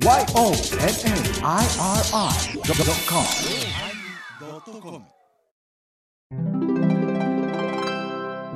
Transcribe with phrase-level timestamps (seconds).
[0.00, 0.28] YONNIRI.com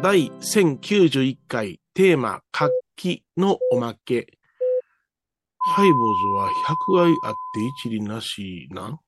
[0.00, 4.38] 第1091回テーマ活気のおまけ。
[5.58, 6.48] ハイボーズは
[6.86, 9.00] 100害あって一理なしなん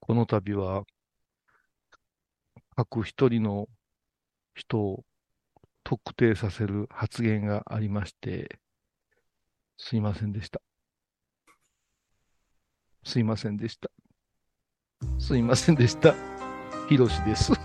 [0.00, 0.84] この度は、
[2.76, 3.68] 各一人の
[4.54, 5.04] 人を
[5.84, 8.58] 特定させる発言がありまして、
[9.76, 10.62] すいませんでした。
[13.06, 13.88] すいませんでした。
[15.20, 16.16] すいませんでした。
[16.88, 17.52] ひろしです。
[17.52, 17.58] だ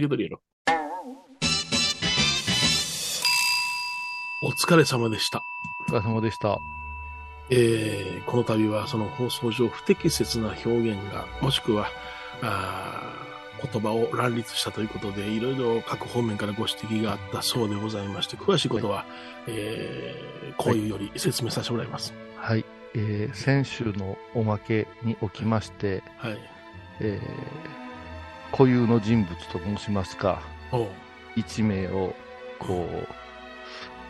[0.00, 0.40] けどやろ。
[4.44, 5.42] お疲れ様でした。
[5.88, 6.58] お疲れ様でした。
[7.50, 11.88] えー、この度はその放送上不適切な表現が、もしくは、
[12.40, 19.04] あー言葉を乱立したということで、いろいろ各方面からご指摘があったそうでございまして、詳しいことは、
[19.46, 22.12] えー、こういうより説明させてもらいます。
[22.12, 22.29] はい。
[22.94, 26.38] えー先週のおまけにおきまして、はい。
[27.00, 27.70] えー
[28.52, 30.42] 固有の人物と申しますか、
[31.36, 32.14] 一名を、
[32.58, 32.84] こ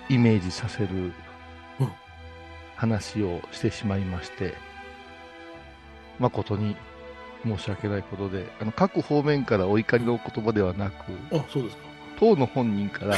[0.08, 1.12] う、イメージさせる
[1.78, 1.92] うん。
[2.77, 4.55] 話をしてしまいまして、
[6.19, 6.75] 誠に
[7.45, 10.95] 申し訳ないことで、あの、各方面からお怒りの言葉ではなく、
[11.33, 11.83] あ、そうですか。
[12.19, 13.17] 当の本人から、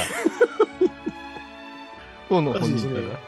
[2.29, 3.21] 当の本人から、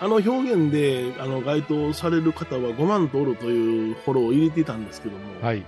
[0.00, 5.64] あの表現で、あの、該当される方は5万ドルというフォローを入れていたんですけども、はい、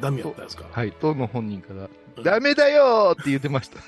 [0.00, 0.66] ダメやったですか？
[0.70, 1.90] はい、当の本人から、うん
[2.22, 3.80] ダメだよーって言ってました。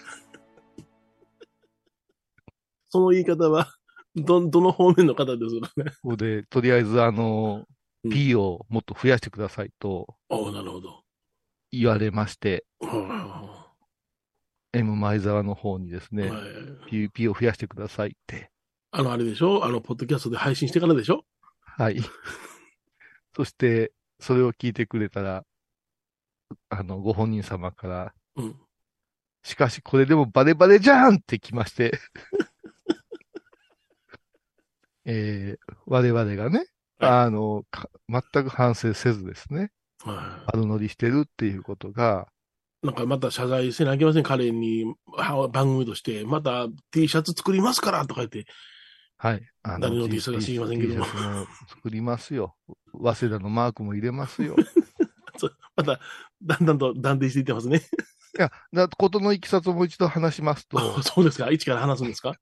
[2.88, 3.68] その言い方は、
[4.16, 5.90] ど、どの方面の方ですかね？
[6.02, 7.72] ここで、とりあえず、あの、う
[8.08, 11.02] ん P をもっと増やしてくださいとおうなるほど。
[11.72, 13.72] 言われまして、は
[14.72, 16.42] M 前沢の方にですね、いはい
[16.88, 18.52] P, P を増やしてくださいって。
[18.92, 19.64] あの、あれでしょ？
[19.64, 21.24] あの、ポッドキャストで配信してからでしょ？
[21.60, 22.00] はい。
[23.36, 25.44] そして、それを聞いてくれたら、
[26.70, 28.56] あの、ご本人様から、うん。
[29.42, 31.92] しかしこれでもバレバレじゃんって来まして、
[35.04, 36.66] えー、我々がね、
[36.98, 39.70] はあの、か全く反省せずですね、
[40.02, 42.26] は悪乗りしてるっていうことが、
[42.82, 42.86] い。
[42.86, 44.22] なんかまた謝罪せなきゃいけません？
[44.24, 48.46] 彼に、は番組として、また T シャツ作りますからとか言って、
[49.18, 49.42] はい。
[49.62, 51.04] あ誰の T シャツか知りませんけども
[51.68, 52.54] 作りますよ。
[52.92, 54.56] 早稲田のマークも入れますよ。
[55.76, 56.00] また、
[56.42, 57.78] だんだんと断定していってますね。
[57.78, 62.34] いや、だことのいきさつをもう一度話しますと、 そうですか一から話すんですか？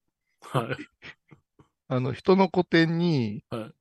[0.43, 0.77] はい。
[1.89, 3.75] あの、人の古典に、はい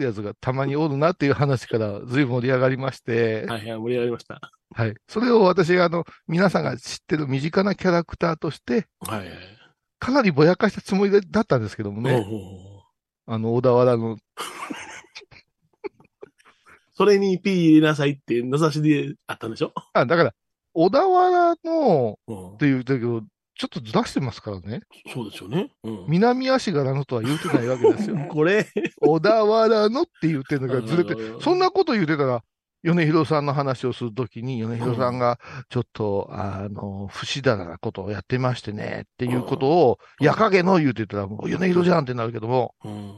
[0.00, 4.40] やつがたまにおるなっていう話からずいぶん盛り上がりまして、はいはい、盛り上がりました。
[4.74, 4.94] はい。
[5.06, 9.28] それを私があの、皆さんが知ってる身近なキャラクターとして、はいはい。
[10.02, 12.26] かなりぼやかしたつもりだったんですけどもね、
[13.26, 14.16] あの、小田原の、
[16.92, 19.72] それに P 入れなさいって名指しであったんでしょ？
[19.92, 20.34] あ、だから、
[20.74, 22.56] 小田原の、うんっ。
[22.56, 23.22] ていうだけど、
[23.54, 24.80] ちょっとずらしてますからね。
[25.14, 25.70] そうですよね。
[25.84, 26.04] うん。
[26.08, 28.16] 南足柄のとは言うてないわけですよ。
[28.28, 28.66] これ、
[29.00, 32.42] 小田原のって言ってるのがずれてう、んそんなこと言うてたら、
[32.82, 35.38] 米広さんの話をするときに、米広さんが、
[35.68, 43.12] ちょっと、あの、不死だらなことをやってましてね、っていうことを、うんやかげの言うてたら、もう米広じゃんってなるけども、うん。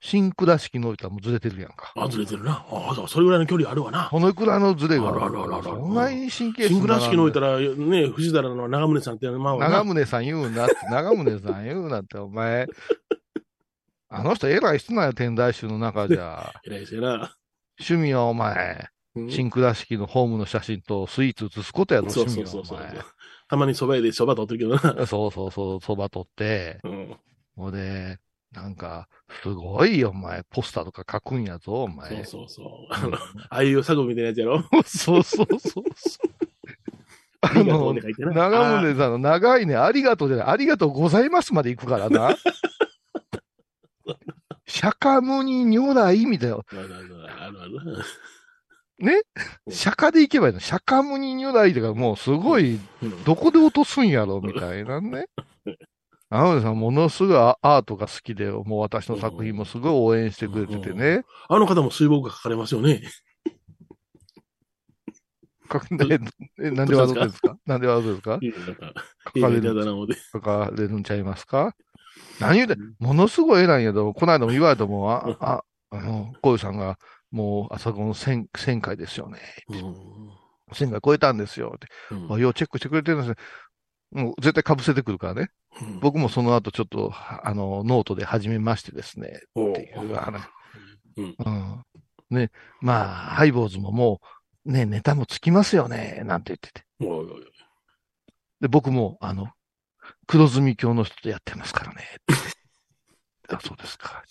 [0.00, 1.92] 新倉敷の言ったらもうずれてるやんか。
[1.96, 2.64] あ、ずれてるな。
[2.70, 4.08] ああ、それぐらいの距離あるわな。
[4.10, 7.58] このくらいのずれがあらあらあらあらそんなに神経質新倉敷においたら。
[7.58, 12.68] ら、ね、藤原の長宗さんってまあ、長宗さん言うなって、 長宗さん言うなって、お前、
[14.08, 16.52] あの人偉い人なんや、天台宗の中じゃ。
[16.66, 17.34] 偉いですよな。
[17.80, 18.95] 趣味はお前、うん
[19.30, 22.94] 新倉敷のホームの写真とスイーツ写すことやろ、そうそうそうそう前。。
[23.48, 25.06] たまに蕎麦屋で蕎麦取ってるけどな。
[25.06, 26.80] そうそうそう、そば取って、
[27.56, 27.72] うん。
[27.72, 28.18] で、
[28.52, 29.08] なんか、
[29.42, 32.24] すごいよ、お前、ポスターとか書くんやぞ、おそう前。
[32.24, 32.66] そうそう。
[32.90, 34.64] あの、ああいう作業みたいなやつやろ。
[34.84, 35.84] そうそうそうそう。
[37.42, 37.94] あの。
[37.94, 42.36] 長宗さんの長いね、ありがとうじゃない、ありがとうございますまで行くからな。
[44.66, 46.56] 釈迦無に如来みたいな。
[46.56, 48.04] あるある。
[48.98, 49.22] ね？
[49.66, 49.72] うん。
[49.72, 50.60] 釈迦で行けばいいの？
[50.60, 53.24] 釈迦無に如来とかもうすごい、うん。
[53.24, 55.26] どこで落とすんやろ、みたいなね。
[56.28, 61.24] 長宗さん、ものすごいアアートが好きで、もう私の作品もすごい応援してくれててね。
[61.48, 63.02] あの方も水墨画描かれますよね。
[65.68, 66.18] かえ
[66.62, 67.56] えなんで笑ってんですか？
[67.66, 68.38] なんで笑ってんですか？
[69.34, 70.16] 書かれる。
[70.32, 71.74] 書かれるんちゃいますか？
[72.40, 76.98] 何言うて、ものすごい偉いんやけど、この間も言われたもん、あ、あ、あの、こういうさんが、
[77.30, 79.38] もう、あそこの1000、1000回ですよね。
[79.68, 80.30] うん
[80.72, 81.74] 1000回超えたんですよ。
[81.76, 84.22] ってうんあようチェックしてくれてるんですね。
[84.22, 85.50] もう絶対被せてくるからね。
[85.80, 89.40] うん僕もその後ちょっと、あの、ノートで始めましてですね。
[89.50, 90.42] っていう話。
[91.16, 91.82] うんうん。
[92.30, 92.50] ね、
[92.80, 94.20] まあ、ハイボーズもも
[94.64, 96.84] う、ね、ネタもつきますよね、なんて言ってて。
[98.60, 99.48] で、僕も、あの、
[100.26, 102.04] 黒住教の人とやってますからね。
[103.48, 104.24] あ、そうですか。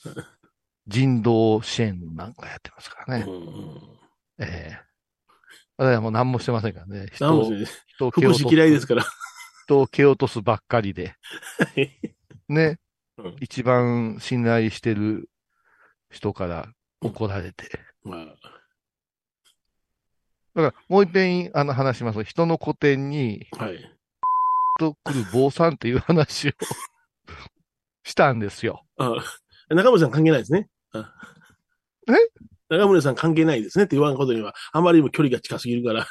[0.87, 3.25] 人道支援なんかやってますからね。
[3.27, 3.81] うんうん
[4.39, 4.85] ええ
[5.77, 7.07] あれはもう何もしてませんからね。
[7.11, 7.51] 人を、
[7.87, 9.05] 人を福祉嫌いですから。
[9.65, 11.15] 人を蹴落とすばっかりで。
[12.47, 12.79] ね。
[13.17, 15.29] うん一番信頼してる
[16.09, 16.69] 人から
[17.01, 17.69] 怒られて。
[18.03, 18.37] まあ、だか
[20.61, 22.23] ら、もう一遍、あの話します。
[22.23, 23.97] 人の古典に、はい。
[24.79, 26.51] と来る坊さんっていう話を
[28.03, 28.85] したんですよ。
[28.97, 29.13] あ
[29.69, 30.69] 中村さん関係ないですね。
[30.99, 31.13] あ
[32.13, 32.13] え？
[32.69, 36.01] 中村さん関係ないですねって言わんことには、あまりにも距離が近すぎるから。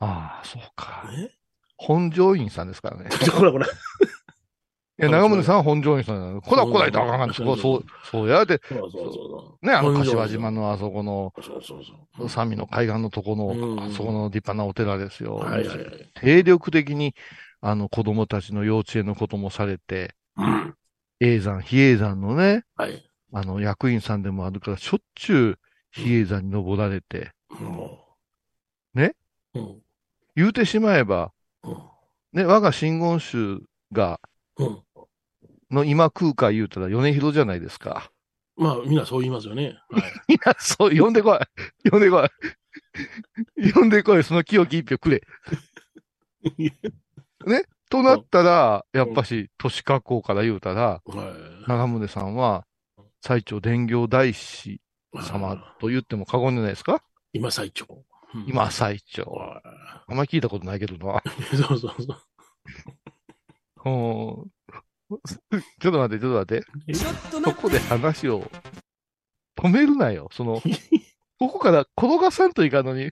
[0.00, 1.08] ああ、そうか。
[1.12, 1.30] ね、
[1.76, 3.08] 本上院さんですからね。
[3.32, 3.66] ほらほら。
[3.66, 6.40] いや、長宗さんは本上院さんなの。
[6.40, 11.62] こらこらいとあかんかんそう、そう、そうやって、そうそうそね、あの、柏島のあそこの、うそう。
[11.64, 11.82] そう
[12.16, 12.28] そう。
[12.28, 15.36] 三味の海岸のとこうんの、あそこの立派なお寺ですよ。
[15.36, 16.10] はいはいはい。
[16.20, 17.14] 精力的に、
[17.60, 20.74] あの、子供たちの幼稚園のこともされて、うん。
[21.18, 23.04] 永山、比叡山のね、はい。
[23.36, 25.58] あの、役員さんでもあるから、しょっちゅう
[25.90, 28.16] 比叡山に登られて、も
[28.94, 28.98] う。
[28.98, 29.16] ね？
[29.54, 29.82] うん。
[30.36, 31.32] 言うてしまえば、
[31.64, 31.78] うん。
[32.32, 33.58] ね、我が真言宗
[33.90, 34.20] が、
[34.56, 34.82] うん。
[35.72, 38.12] の今空海言うたら米広じゃないですか。
[38.56, 39.80] まあ、みんなそう言いますよね。
[39.90, 39.98] は
[40.28, 40.34] い。
[40.34, 41.90] いや、そう、呼んでこい。
[41.90, 42.28] 呼んでこい。
[43.72, 44.22] 呼んでこい。
[44.22, 45.22] その清き一票くれ。
[47.90, 51.68] となったら、やっぱし、都市格好から言うたら、はい。
[51.68, 52.64] 長宗さんは、
[53.26, 54.82] 最長伝行大師
[55.22, 57.02] 様と言っても過言じゃないですか？
[57.32, 57.86] 今最長。
[58.34, 59.22] うん今、最長。
[59.22, 59.62] は
[60.08, 61.20] あんまり聞いたことないけどな。
[61.20, 61.22] い
[61.56, 62.14] そうそうそ
[63.86, 64.42] う。
[64.42, 64.50] うん
[65.80, 66.94] ちょっと待って、ちょっと待って。
[67.40, 68.50] そこで話を
[69.56, 70.28] 止めるなよ。
[70.32, 70.60] その、
[71.38, 73.10] ここから転がさんといかんのに、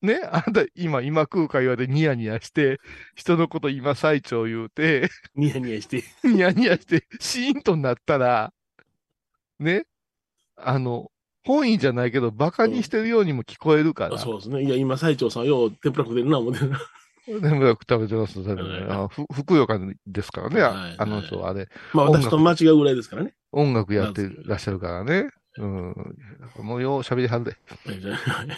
[0.00, 2.78] ね、あんた今、今空会話でニヤニヤして、
[3.14, 6.02] 人のこと今最長言うて、ニヤニヤして。
[6.24, 8.52] ニヤニヤして、シーンとなったら、
[9.58, 9.84] ね、
[10.56, 11.10] あの、
[11.44, 14.18] 本意じゃないけど、馬鹿にしてるようにも聞こえるから。
[14.18, 14.62] そうですね。
[14.62, 16.80] いや、今最長さん、よう、天ぷら食ってるな、思ってるな。
[17.26, 21.68] でもよく食べてます、食べてますあふふくよかですからね、あはいあの人はあれ。
[21.92, 23.34] まあ、私と間違うぐらいですからね。
[23.52, 25.30] 音楽やってらっしゃるからね。
[25.58, 25.94] うん。
[26.58, 27.50] もうよう喋りはるで。
[27.52, 28.48] はい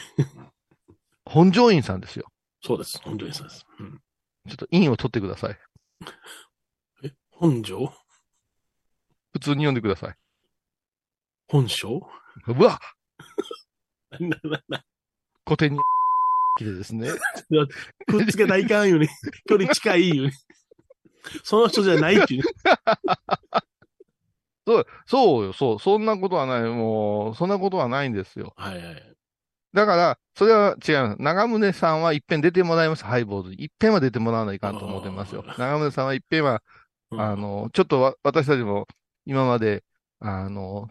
[1.27, 2.27] 本上院さんですよ。
[2.63, 3.01] そうです。
[3.03, 3.67] 本庄さんです。
[3.81, 4.01] うん
[4.47, 5.59] ちょっと印を取ってください。
[7.03, 7.91] え、本庄？
[9.33, 10.15] 普通に読んでください。
[11.49, 12.07] 本庄
[12.47, 12.79] うわ
[14.19, 14.85] ななな
[15.47, 15.79] 古典に
[16.57, 17.09] 来てですね。
[18.07, 19.09] くっつけたらいかんよね。
[19.49, 20.33] 距離近いよね。
[21.43, 22.51] その人じゃないっていうね。
[24.67, 25.79] そう、そうよ、そう。
[25.79, 26.63] そんなことはない。
[26.63, 28.55] もう、そんなことはないんですよ。
[28.57, 29.17] はいはい。
[29.75, 31.17] だから、それは違う。
[31.19, 33.57] 長宗さんは一遍出てもらいます、ハイボーズに。
[33.57, 36.63] 一遍は出てもらわないかんと思ってますよ長宗さんは一遍は、
[37.11, 38.87] うんあ、の、ちょっとわ私たちも
[39.27, 39.83] 今まで、
[40.21, 40.89] あの、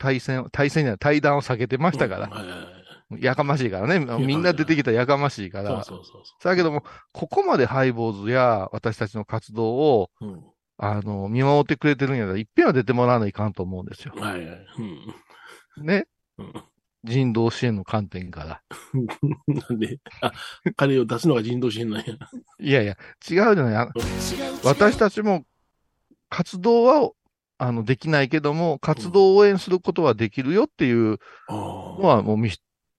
[0.00, 3.98] 対戦、対戦には対談を避けてましたから、やかましいからね。
[4.18, 5.84] みんな出てきたらやかましいかそうら。
[5.84, 6.82] そうそうそだけども、
[7.12, 10.26] ここまでハイボーズや私たちの活動を、う。
[10.26, 10.44] うん。
[10.78, 14.14] あの、見守ってくれてるんやったら、いっぺんは出てもらわないかんと思うんですよ。
[14.16, 14.66] はいはい。
[15.78, 15.86] うん。
[15.86, 16.06] ね。
[16.38, 16.52] うん
[17.02, 18.62] 人道支援の観点から。
[19.46, 20.32] なんで、あ、
[20.76, 22.14] 彼を出すのが人道支援なんや。
[22.58, 23.76] いやいや、違うじゃない。
[23.76, 23.88] あ
[24.64, 25.44] 私たちも
[26.28, 27.10] 活動は、
[27.62, 32.50] あの、できないけども、活動を応援することはできるよっていうあのはもう見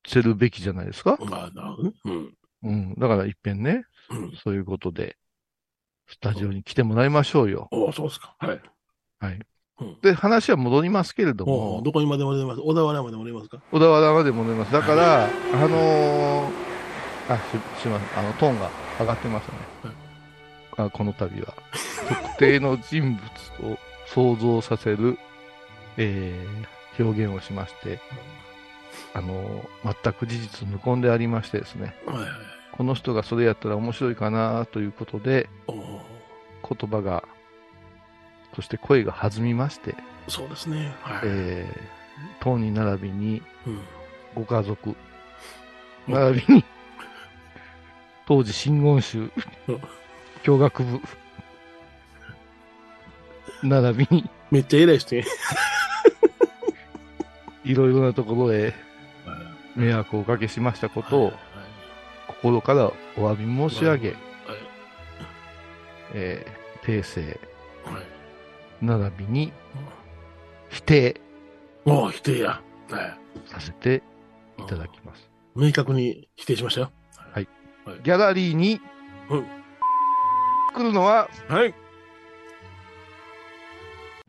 [0.07, 1.17] せるべきじゃないですか。
[1.19, 1.25] あ。
[1.25, 1.93] まあ、なるほどね。
[2.05, 2.35] うん。
[2.63, 2.95] うん。
[2.95, 4.31] だから一遍ね、うん。
[4.43, 5.17] そういうことで、
[6.07, 7.69] スタジオに来てもらいましょうよ。
[7.71, 8.35] おそうですか。
[8.37, 8.61] はい。
[9.19, 9.39] はい。
[9.79, 9.97] うん。
[10.01, 12.61] で、話は戻りますけれども、おどこにまでも出ます？
[12.61, 13.57] 小田原までも出ますか？
[13.71, 14.71] 小田原まで戻ります。
[14.71, 15.27] だから、あ
[15.67, 16.51] のー
[17.29, 18.19] あ、し、しません。
[18.19, 19.53] あの、トーンが上がってますね。
[20.77, 21.55] あこの度は。
[22.07, 23.77] 特定の人物を
[24.13, 25.17] 想像させる、
[25.97, 27.99] えー表現をしまして、
[29.13, 32.29] あのー全く事実無根でありましてですね、はいはい。
[32.73, 37.23] この人がそれやったら面白いかなということで、お言葉が、
[38.55, 39.95] そして声が弾みまして、
[40.27, 40.93] そうですね。
[41.01, 41.21] はい。
[41.23, 41.79] えー、
[42.41, 43.79] 当人並びにうん。
[44.35, 46.65] ご家族、うん並びに、
[48.27, 49.31] 当時真言宗
[49.69, 49.81] うん、
[50.43, 50.99] 教学部、
[53.63, 55.25] 並びに、めっちゃ偉い人ね。
[57.63, 61.35] いろいろなところへはい迷惑をおかけしましたことをはい、
[62.27, 62.93] 心からお
[63.31, 64.17] 詫び申し上げ、はい
[66.13, 67.39] えー訂正、
[67.85, 68.03] はい。
[68.81, 69.53] 並びに
[70.69, 71.21] 否定
[71.85, 72.59] もう否定や。
[72.89, 73.17] はい。
[73.45, 74.01] させて
[74.57, 75.29] いただきます。
[75.55, 76.91] 明確に否定しましたよ。
[78.03, 78.79] ギャラリーに
[79.29, 79.45] うん
[80.73, 81.73] 来るのははい。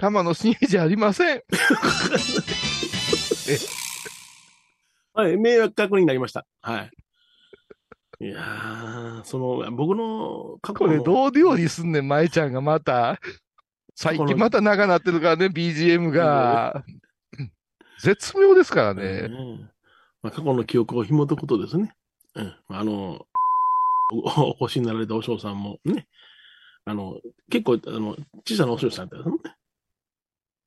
[0.03, 1.43] 玉野真也じゃありません。
[5.15, 5.37] はい。
[5.37, 6.45] 迷惑確認になりました。
[6.61, 6.91] はい。
[8.19, 10.95] いやー、その、僕の過去この。
[10.95, 13.21] れどう料理すんねん、舞ちゃんがまた。
[13.95, 16.83] 最近また長なってるからね、BGM が。
[18.01, 19.29] 絶妙ですからね。
[19.29, 19.71] ね
[20.21, 21.95] まあ、過去の記憶を紐解くことですね。
[22.35, 22.57] うん。
[22.67, 23.25] あの、
[24.13, 26.09] おお越しになられたお嬢さんもね、
[26.87, 29.43] あの、結構、あの、小さなお嬢さんだったよね。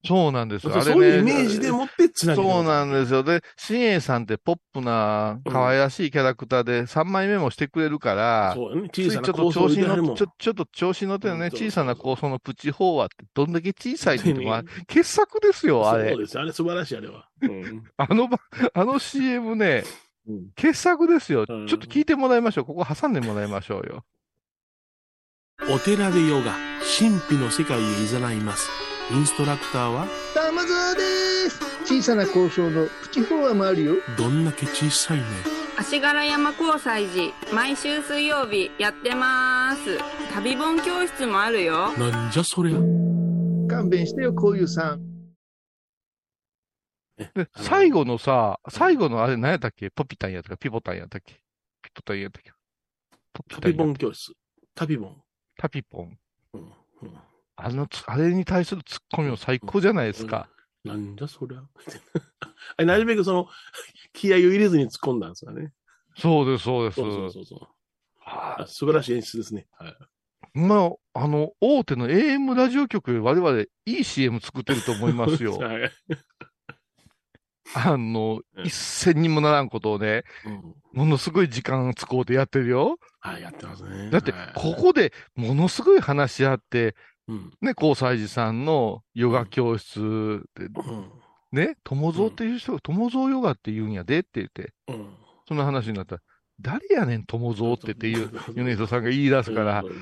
[0.05, 0.73] そうなんですよ。
[0.73, 0.91] あれね。
[0.91, 3.23] そういうイメージでもってつなげてそうなんでですよ。
[3.23, 8.89] で、新栄さんってポップな、可愛らしいキャラクターで3枚目もしてくれるから、そうよね。
[8.91, 16.19] ついちょっと小さな構想調子にであるもん乗っちょ、ちょっと調子に乗ってるね、うんそうそう小さな構想のプチ飽和ってどんだけ小さいって言っても、あ ね傑作ですよ、あれそう。
[16.19, 16.39] です。
[16.39, 17.27] あれ素晴らしい、あれは。
[17.41, 17.83] うん。
[17.97, 18.39] あのば、
[18.73, 19.83] あの CM ね、
[20.27, 21.45] うん傑作ですよ。
[21.45, 22.65] ちょうんっと聞いてもらいましょう。
[22.65, 24.03] ここ挟んでもらいましょうよ。
[25.69, 26.51] お寺でヨガ、
[26.99, 27.81] 神秘の世界へ
[28.31, 28.69] 誘います。
[29.11, 31.01] インストラクターは、玉沢で
[31.49, 35.23] す小さな交渉のプチフォアもあるよどんだけ小さいね。
[35.77, 39.99] 足柄山交際時毎週水曜日やってます
[40.33, 42.77] 旅本教室もあるよなんじゃそりゃ。
[43.69, 45.01] 勘弁してよこういうさん
[47.19, 49.91] ねで、最後のさ、最後のあれ何やったっけ？
[49.91, 51.35] ポピタンやったか、ピボタンやったっけ？
[51.83, 52.51] ピポタンやったっけ？
[53.33, 54.33] ポピタ旅ンや本教室。
[54.73, 55.15] 旅本。
[55.57, 56.17] タピポン。
[56.55, 56.61] うん。
[56.61, 56.69] うん
[57.57, 60.49] あのつ、あれに対するツッコミも最高じゃないですか。
[60.83, 61.59] なんじゃそりゃ。
[62.77, 63.47] あれなるべくその、
[64.13, 65.71] 気合を入れずに突っ込んだんですよね。
[66.17, 66.95] そうです、そうです。
[66.95, 67.59] そうそうそうそう。
[68.19, 69.67] はあ素晴らしい演出ですね。
[69.77, 69.91] はい。
[69.91, 69.95] い
[70.59, 75.57] まあ、あの、大手の AM ラジオ局我々いい CM 作ってると思いますよ。
[75.59, 75.91] はい。
[77.73, 80.75] あの、うん一銭にもならんことをね、うん。
[80.93, 82.97] ものすごい時間使うてやってるよ。
[83.19, 84.09] はい、やってますね。
[84.11, 86.95] だってはい、ここでものすごい話し合って、
[87.27, 87.53] うん。
[87.61, 91.11] ね、交際寺さんのヨガ教室で、うん。
[91.51, 95.15] ね、友蔵っていう人が、友蔵ヨガって言うんやでって言って、うん。
[95.47, 96.21] その話になったら、
[96.59, 100.01] 誰やねん、友蔵ってっていう、米人さんが言い出すからそ、うそう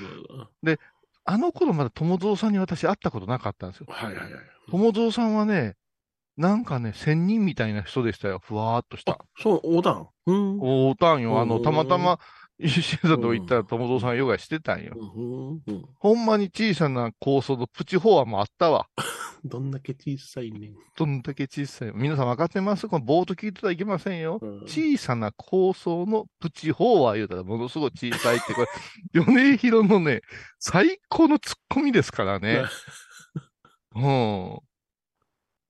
[0.66, 0.80] そう
[1.26, 3.88] あの頃まだ友蔵さんに私会ったことなかったんですよ。
[3.90, 4.32] はいはいはい。
[4.70, 5.76] 友蔵さんはね、
[6.36, 8.40] なんかね、仙人みたいな人でしたよ。
[8.44, 10.10] ふわーっとしたあ。、そう、横断。
[10.26, 10.60] うん。
[10.60, 11.40] おーたんよ。
[11.40, 12.20] あの、うんたまたま、
[12.60, 14.94] 石井さんとこ行ったら友蔵さんヨガしてたんよ。
[16.00, 18.88] ほんまに小さな構想のプチフォアもあったわ。
[19.44, 20.76] どんだけ小さいねん。
[20.96, 21.92] どんだけ小さい。
[21.94, 22.88] 皆さん分かってます？
[22.88, 24.40] このボート聞いてたらいけませんよ。
[24.42, 28.68] うん小さな構想のプチフォア言うたらものすごい小さいって、これ、
[29.26, 30.22] 米広のね、
[30.60, 32.64] 最高のツッコミですからね。
[33.96, 34.60] うん。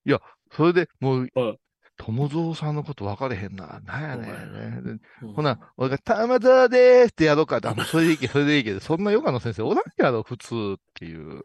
[0.05, 0.21] いや、
[0.51, 1.57] それでもううん、
[2.05, 3.79] 友蔵さんのこと分かれへんな。
[3.86, 5.00] なんやねんね。
[5.22, 11.43] うんほな、俺が、たまざでーすってやろうかって、あ、もうそれでいいけど、それでいいけど、そんなヨガの先生おらんやろ、普通っていう。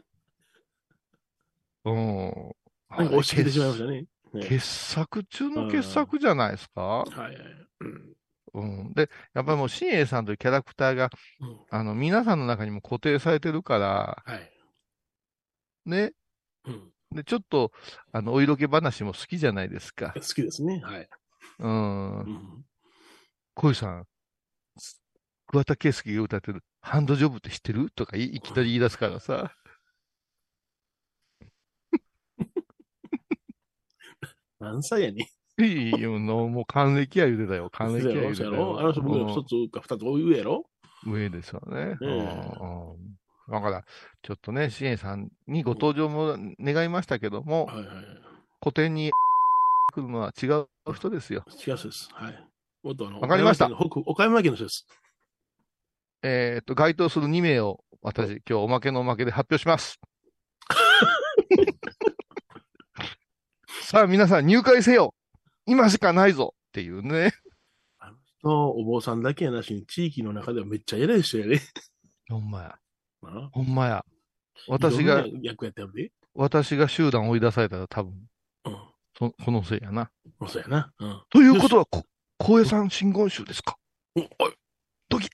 [1.84, 2.54] うん。
[2.90, 4.04] なんか押し切ってしまいましたね。
[4.34, 6.80] ね傑作中の傑作じゃないですか？
[6.80, 7.34] はいはい。
[7.80, 8.14] うん
[8.54, 8.92] うん。
[8.94, 11.10] で、やっぱりもう、新栄さんというキャラクターが、
[11.40, 14.50] うんあの、皆さんの中にも固定されてるから、はい。
[15.84, 16.12] ね。
[16.66, 16.92] うん。
[17.12, 17.72] で、ちょっと、
[18.12, 20.12] あの、お色気話も好きじゃないですか。
[20.14, 20.80] 好きですね。
[20.84, 21.08] はい。
[21.60, 22.22] うんう。
[22.30, 22.64] ん。
[23.54, 24.04] 小井さん、
[25.46, 27.90] 桑田佳祐が歌ってる、ハンドジョブって知ってる？
[27.90, 29.52] とかいいきなり言い出すからさ。
[34.60, 37.70] 何歳やね いいよ、のもう還暦や言うてたよ。
[37.70, 37.92] 還ん。
[37.94, 38.78] 暦や言うてたよ。
[38.78, 40.68] あの人僕の一つか二つ上やろ？
[41.06, 41.96] うん上ですよね。
[42.02, 43.84] ええうんうんだから、
[44.22, 48.04] ちょっとね、支援さんにご登場も願いましたけども、はいはいはい。
[48.60, 49.10] 古典に
[49.92, 51.44] 来るのは違う人ですよ。
[51.66, 52.08] 違う人です。
[52.12, 52.48] はい。
[52.82, 54.86] もっとあの、わかりました岡山県の北岡山県の人です。
[56.22, 59.98] えっと、該当する2名を私、今日おまけのおまけで発表します。
[63.82, 65.14] さあ、皆さん入会せよ
[65.64, 67.32] 今しかないぞっていうね。
[67.98, 71.60] あの人、お坊さんだけやなしに、地域の中ではめっちゃ偉い人やね。
[72.28, 72.78] ほんまや。
[73.30, 74.04] なほんまや。
[74.68, 76.12] 私が役やってるで。
[76.34, 78.14] 私が集団追い出されたら多分、
[78.64, 78.76] うん。
[79.18, 80.10] そこのせいやな。
[80.46, 80.92] そうやな。
[80.98, 81.22] うん。
[81.30, 82.04] ということは、こ
[82.40, 83.76] 光栄さん真言宗ですか？
[84.14, 84.54] おおい、
[85.08, 85.28] ドキ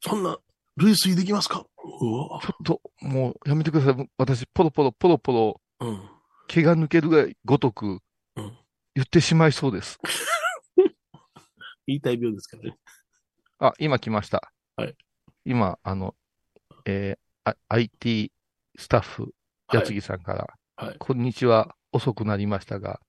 [0.00, 0.36] そんな、
[0.76, 1.64] 類推できますか？
[2.00, 4.08] うわちょっと、もうやめてください。
[4.18, 6.08] 私、ポロポロ、ポロポロ、うん。
[6.48, 8.00] 毛が抜けるがごとく
[8.36, 8.58] うん。
[8.94, 9.98] 言ってしまいそうです。
[11.86, 12.76] 言いたい病ですからね。
[13.58, 14.52] あ、今来ました。
[14.76, 14.96] はい。
[15.44, 16.14] 今、あの、
[16.84, 18.30] えーあ IT
[18.78, 19.32] スタッフ、はい
[19.76, 23.00] やつぎさんから、はいこんにちは、遅くなりましたが、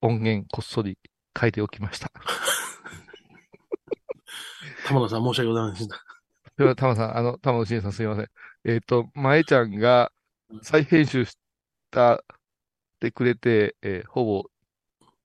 [0.00, 0.98] 音源こっそり
[1.38, 2.10] 書いておきました。
[4.86, 6.04] 玉田さん申し訳ございませんでした。
[6.56, 8.30] では、玉さん、あの、玉野真さんすいません。
[8.64, 10.12] えっ、と、まえちゃんが
[10.62, 11.36] 再編集し
[11.90, 12.20] た、っ
[13.00, 14.44] てくれて、えーほぼ、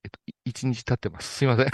[0.04, 1.38] えっ、と、い一日経ってます。
[1.38, 1.68] すいません。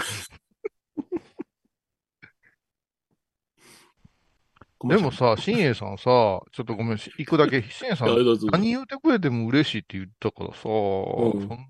[4.88, 8.08] でもさ、新栄さんさ、ちょっとごめん、し行くだけ、 新栄さん、
[8.50, 11.66] 何言うてくれても嬉しいって言ったからさ、んそん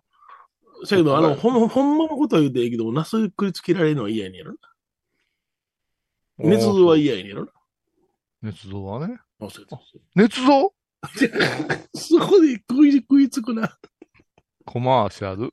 [0.84, 4.58] せやけど、あの、ほん、ほんまのことは言うていいけど、なすくりつけられるのは嫌やねんやろな。
[6.38, 7.44] 捏造は嫌やねんやろ
[8.42, 8.50] な。
[8.50, 9.18] 捏造はね。
[9.40, 9.80] あそうそ
[10.16, 10.72] う捏造？
[11.94, 13.78] そこで食い、食いつくな。
[14.64, 15.52] コマーシャル？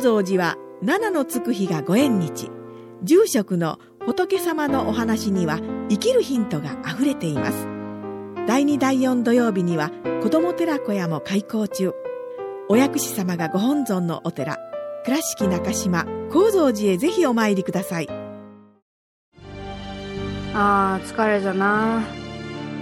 [0.00, 2.50] 高蔵寺は七のつく日がご縁日。
[3.02, 5.58] 住職の仏様のお話には
[5.90, 7.68] 生きるヒントがあふれています。
[8.46, 9.90] 第2第4土曜日には
[10.22, 11.92] 子ども寺小屋も開校中。
[12.70, 14.56] お薬師様がご本尊のお寺
[15.04, 18.08] 倉敷中島・高蔵寺へぜひお参りください。
[20.54, 22.02] あー疲れじゃな。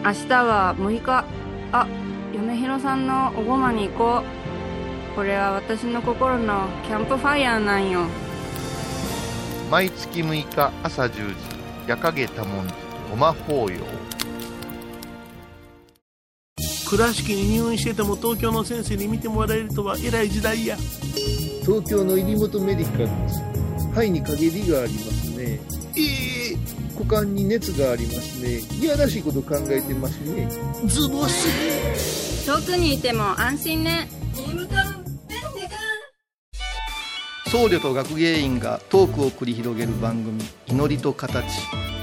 [0.04, 1.24] 明日は6日。
[1.72, 1.88] あ
[2.32, 4.37] 米広さんのおごまに行こう。
[5.18, 8.06] これは私の心のキャンプファイヤーなんよ
[9.68, 11.34] 毎月6日朝10時、
[11.88, 12.74] 夜影多文字、
[13.10, 13.80] ごま法要。
[16.88, 20.76] 倉敷に入院してても東京の先生に見てもらえるとは偉い時代や。
[21.62, 23.42] 東京の入元メディカルです
[23.90, 25.60] 肺に陰りがありますね
[25.96, 26.56] ええ
[26.94, 30.48] 股間に熱がありますねいやらしいこと考えてますね
[30.86, 32.46] ズボス。
[32.46, 34.08] 遠くにいても安心ね
[37.50, 41.46] 僧侶と学芸員がトークを繰り広げる番組「祈りと形」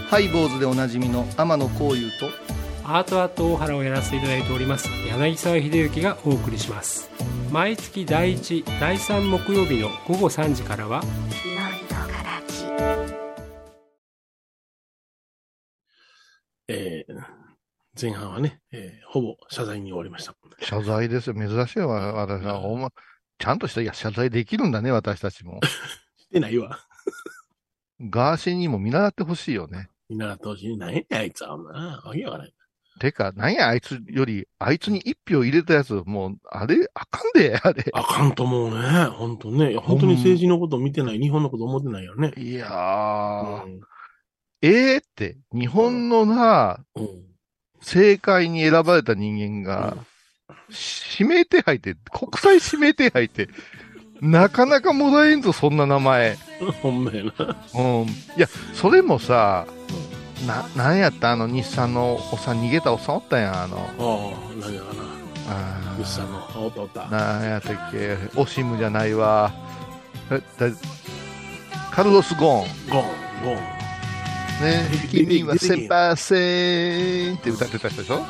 [0.09, 2.29] ハイ坊主でおなじみの天野幸雄と
[2.83, 7.09] アートアート大原をやらせていただいております柳沢秀幸がお送りします
[7.51, 11.03] 毎月第1第3木曜日の午後3時からは
[16.67, 17.45] えー
[17.99, 20.35] 前半はね、えーほぼ謝罪に終わりました。
[20.59, 21.33] 謝罪ですよ。
[21.33, 22.59] 珍しいわ、私は。
[22.59, 22.91] ほんま、
[23.37, 25.59] ちゃんとした、いや、謝罪できるんだね、私たちも。
[26.17, 26.79] してないわ。
[28.01, 29.89] ガーシーにも見習ってほしいよね。
[30.09, 30.77] 見習ってほしい。
[30.77, 31.57] 何やあいつは。
[31.57, 32.53] なわけわからない。
[32.99, 37.85] てか、なんや、あいつより、あいつに一票入れたやつ、もう、あれ、あかんで、あれ。
[37.93, 39.05] あかんと思うね。
[39.05, 39.75] 本当ね。
[39.75, 42.33] 本当に政治のこと見てない、日本のこと思ってないよね。
[42.37, 43.81] いやー、うん
[44.61, 47.07] ええって、日本のな、うん。
[47.79, 49.97] 政界に選ばれた人間が、
[51.19, 53.49] 指名手配って、国際指名手配って、
[54.21, 56.37] なかなかもらえんぞ、そんな名前。
[56.81, 57.31] ほんまやな。
[57.75, 58.03] うん。
[58.03, 59.65] いや、それもさ、
[60.47, 61.31] な、なんやった？
[61.31, 63.77] あの日産のおっさん逃げたおっさんおったやん、あの。
[63.77, 65.03] ああ、何やかな。
[65.47, 67.05] あー日産の、あおったおった。
[67.07, 69.51] なんやったっけ、オシムじゃないわ。
[70.31, 70.67] えだ
[71.91, 72.89] カルロス・ゴーン。
[72.89, 73.03] ゴン、
[73.45, 73.55] ゴン。
[73.55, 78.25] ね君は出て1000%パーセンって歌ってた人でしょ？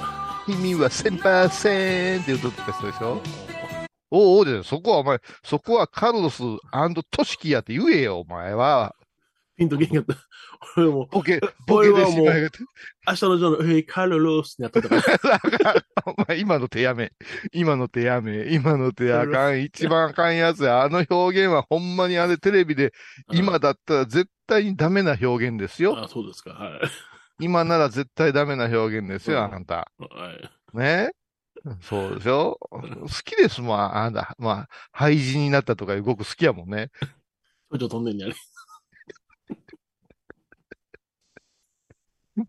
[0.45, 3.21] 君は1000%パーセンって歌ってた人でしょ？
[4.12, 6.43] おうおうで、そこはお前、そこはカルロス
[7.12, 8.95] トシキやって言えよ、お前は。
[9.58, 10.15] ピンとけんかった。
[10.77, 12.41] 俺も、ボケ、 ボケでしまい。
[12.41, 12.51] 明日
[13.08, 15.17] のジョーの、えー、カルロスになってた か
[15.60, 15.84] ら。
[16.05, 17.12] お前、今の手やめ。
[17.51, 18.53] 今の手やめ。
[18.53, 19.63] 今の手あかん。
[19.63, 20.84] 一番あかんやつや。
[20.84, 22.93] あの表現はほんまにあれテレビで、
[23.31, 25.97] 今だったら絶対にダメな表現ですよ。
[25.97, 26.51] あそうですか。
[26.51, 26.81] はい。
[27.39, 29.91] 今なら絶対ダメな表現ですよ、うんあんた。
[29.99, 30.33] は
[30.73, 30.77] い。
[30.77, 31.11] ね？
[31.81, 34.35] そうでしょ好きですもん、あんた。
[34.37, 36.91] まあ、廃人になったとかいうごく好きやもんね。
[37.01, 38.35] ちょっと飛んでんねやね。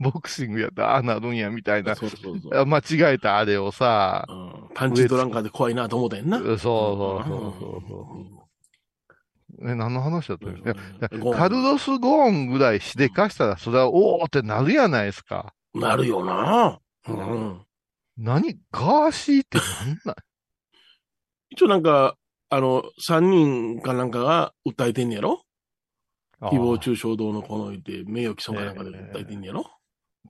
[0.01, 1.95] ボクシングやったらああなるんや、みたいな。
[1.95, 2.67] そうそうそう。
[2.67, 6.39] 間違えたあれをさ、うんパンチドランカーで怖いなと思ったやんな。
[6.39, 7.97] そうそうそうそ
[8.43, 8.46] う
[9.63, 11.19] え、何の話だったんですか？
[11.19, 15.55] ゴンカルロス・ゴーンぐらいしでかしたら、それは、おーってなるやないですか。
[15.75, 16.79] なるよな。
[17.09, 17.63] うん。
[18.17, 20.15] 何ガーシーってなんなん
[21.51, 22.17] 一応なんか、
[22.49, 25.43] あの、三人かなんかが訴えてんねやろ？
[26.41, 29.61] 誹謗中傷道のこのいて、名誉毀損かなんかで訴えてんねやろ？
[29.63, 29.65] っ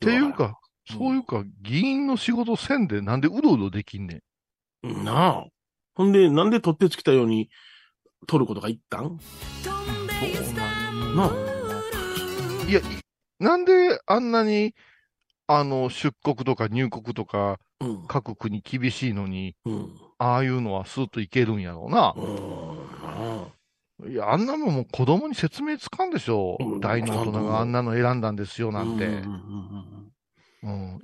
[0.00, 0.58] ていうか、
[0.88, 4.22] そういうか、議員の仕事せんでなんでうろうろできんね
[4.84, 4.88] ん？
[4.88, 5.46] うんなあ。
[5.94, 7.48] ほんで、なんで取ってつきたように
[8.26, 9.18] 取ることが言ったん
[11.16, 11.32] なあ。
[12.68, 12.82] いや、い
[13.38, 14.74] なんであんなに、
[15.46, 18.06] あの、出国とか入国とか、うん。
[18.06, 19.90] 各国厳しいのに、うん。
[20.18, 22.14] ああいうのはスーッといけるんやろうな。
[22.16, 26.56] ういや、あんなもんもう子供に説明つかんでしょ。
[26.60, 29.04] うん大の大人があんなの選んだんですよ、なんて。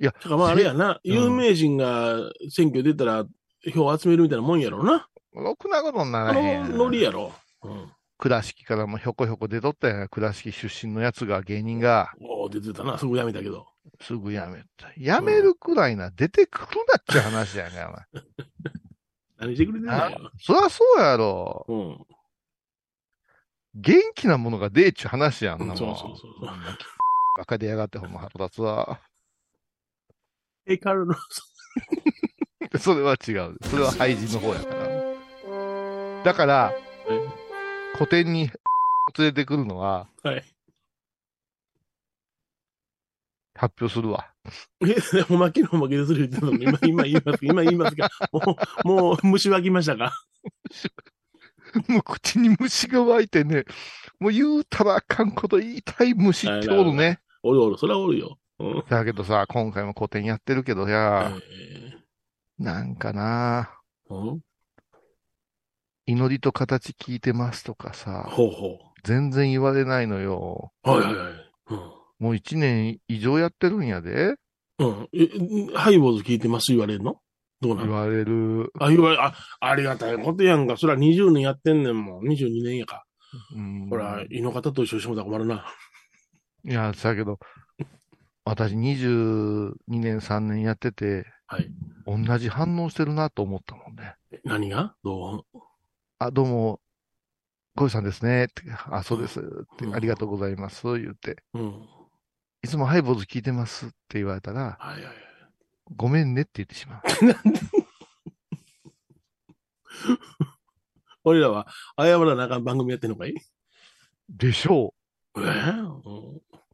[0.01, 2.17] いや、だからまああれやな、有名人が
[2.49, 3.25] 選挙出たら
[3.73, 5.07] 票集めるみたいなもんやろうな。
[5.41, 7.33] ろくなことになあらへんのノリやろ。
[7.63, 7.91] うん。
[8.17, 10.07] 倉敷からもひょこひょこ出とったやん。
[10.07, 12.97] 倉敷出身のやつが、芸人が、おー出てたな。
[12.97, 13.67] すぐやめたけど。
[14.01, 14.91] すぐやめた。
[14.97, 18.05] やめるくらいな、出てくるなっちゅう話やねん、お前。
[19.37, 20.31] 何してくれてんだよ。
[20.39, 21.65] そりゃそうやろ。
[21.67, 22.05] うん。
[23.75, 25.77] 元気なものが出えっちゅう話やんなもん。
[25.77, 26.49] そうそうそうそう。
[27.37, 29.01] バカでやがってほんま腹立つわ。
[30.65, 31.51] え、カルロス。
[32.79, 33.57] それは違う。
[33.63, 34.92] それは廃人の方やから。
[36.23, 36.73] だから、
[37.95, 38.49] 古典に
[39.17, 40.43] 連れてくるのははい。
[43.55, 44.31] 発表するわ。
[44.81, 44.95] え、
[45.29, 50.13] おまけのおまけでする言ってたのに、今、今言います、今言いますが、もう、もう虫湧きましたか？
[51.87, 53.65] もう口に虫が湧いてね、
[54.19, 57.19] もう言うたらあかんこと言いたい虫っておるね。
[57.41, 58.39] おるおる、それはおるよ。
[58.59, 58.83] うん。
[58.87, 61.97] だけどさ、今回も古典やってるけどや、え
[62.59, 64.41] なんかな、ーうん
[66.05, 70.71] 祈りと形聞いてますとかさ、ほうほ全然言われないのよ。
[70.83, 70.89] う。
[70.89, 71.33] はいはいはい。
[72.19, 74.35] もう一年以上やってるんやで。
[74.79, 74.87] うん。
[74.87, 75.09] うん。
[75.13, 75.27] え、
[75.75, 76.71] ハイボーズ聞いてます？
[76.71, 77.19] 言われるの？
[77.61, 78.71] どうなの言われる。
[78.79, 80.77] あ、言われ、あ、ありがたいことやんか。
[80.77, 82.27] そら20年やってんねんもん。
[82.27, 83.05] 22年やか。
[83.55, 85.65] うんほら、胃の方と一緒にしてもらったら困るな。
[86.65, 87.39] いや、だけど、
[88.45, 91.67] 私22年3年やってて、はい。
[92.05, 94.15] 同じ反応してるなと思ったもんね。
[94.31, 94.95] え何が？
[95.03, 95.59] どう？
[96.19, 96.79] あ、どうも、
[97.75, 98.45] ゴイさんですね。
[98.45, 99.39] ってあ、そうです。
[99.39, 99.43] っ
[99.77, 100.83] てうんありがとうございます。
[100.99, 101.43] 言って。
[101.53, 101.87] うん。
[102.63, 105.15] いつもハイボーズ聞いてますって言われたら、はいはいはい。
[105.95, 107.01] ごめんねって言ってしまう。
[111.23, 113.33] 俺らは謝らなあかん番組やってんのかい？
[114.29, 114.93] でしょ
[115.35, 115.41] う。
[115.41, 115.43] え？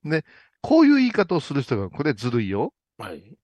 [0.03, 0.23] うん
[0.61, 2.73] こういう言い方をする人が、これずるいよ。
[2.97, 3.37] はい。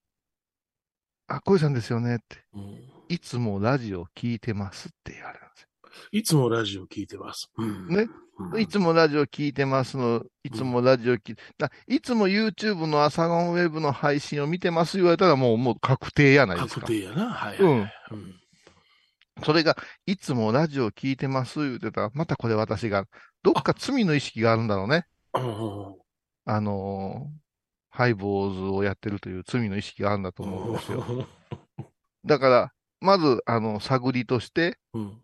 [1.27, 2.43] あ、ゴイさんですよねって。
[2.53, 5.69] うんいつもラジオ聞いてますって言われるんですよ。
[6.12, 7.49] いつもラジオ聞いてます。
[7.58, 8.08] うんね。
[8.38, 16.81] うんいつもラジオ聞いてますの、いつもラジオ聞いだいつも YouTube の朝ゴンウェブの配信を見てます言われたらもう、もう確定やないですか。
[16.81, 17.29] 確定やな。
[17.29, 17.79] はい、うん。
[17.81, 18.36] はいうん。
[19.43, 23.05] それが、いつもラジオ聞いてます言うてたら、またこれ私が、
[23.41, 25.05] どっか罪の意識があるんだろうね。
[25.34, 25.95] うん
[26.47, 27.45] あのー
[27.95, 31.25] ハイボーズをやってるという罪の意識があるんだと思うんですよ。
[32.25, 35.21] だから、まず、あの、探りとして、うん。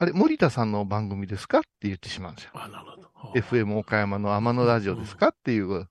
[0.00, 1.58] あれ、森田さんの番組ですか？
[1.58, 2.50] って言ってしまうんですよ。
[2.54, 3.40] あ、なるほど。
[3.40, 5.28] FM 岡山の天野ラジオですか？
[5.28, 5.88] っていう。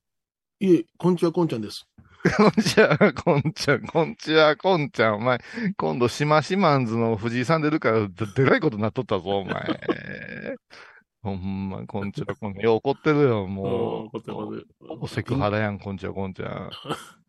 [0.60, 1.86] いえ、こんにちは、こんちゃんです。
[2.38, 5.40] こんちは、こんちゃん、こんちは、こんちゃん、お前、
[5.78, 9.54] 今度、しましまんずの藤井さん出るから、ででらいことなっとったぞ、お前。
[11.22, 12.64] ほんま、こんちは、こんちゃん。
[12.64, 14.58] よう怒ってるよ、もう んこってこう。
[14.58, 14.68] って
[15.02, 16.70] おセクハラやん、こんちは、こんちゃん。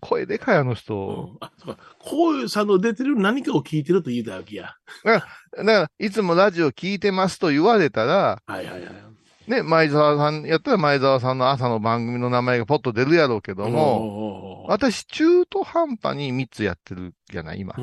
[0.00, 0.94] 声でかい、あのう人。
[0.94, 1.82] んあ、そうか。
[1.98, 4.74] こういうさんの出てる何かを聞いてると言いたいわけや。
[5.04, 5.26] だか
[5.62, 9.10] ら、いつもラジオ聞いてますと言われたら、はいはいはい。
[9.50, 17.74] ね、前澤さん、やったら前澤さんの朝の番組の名前がポッと出るやろうけども、も私、中途半端に3つやってるじゃない、今。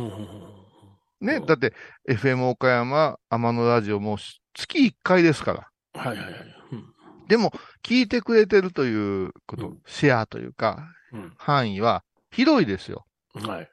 [1.19, 1.73] ね、うんだって、
[2.07, 5.53] FM 岡山、天野ラジオもし月1回ですか
[5.93, 6.01] ら。
[6.01, 6.33] はいはいはい。
[6.71, 6.85] うん
[7.27, 7.51] でも、
[7.83, 13.05] 聞いてくれてるということ、うんシェアというか、うん範囲は広いですよ。
[13.33, 13.69] はい。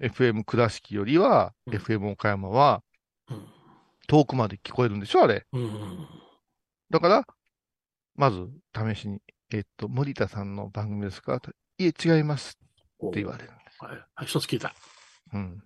[0.00, 2.82] FM 倉敷よりは、うん FM 岡山は
[3.30, 3.46] うん
[4.08, 5.46] 遠くまで聞こえるんでしょ、あれ。
[5.52, 6.08] うんうん
[6.90, 7.26] だから、
[8.14, 11.40] まず、試しに、えっと、森田さんの番組ですか？
[11.40, 12.56] といえ、違います
[13.04, 13.84] って言われるんです。
[13.84, 13.96] はい。
[14.14, 14.72] はい、一つ聞いた。
[15.32, 15.62] うん。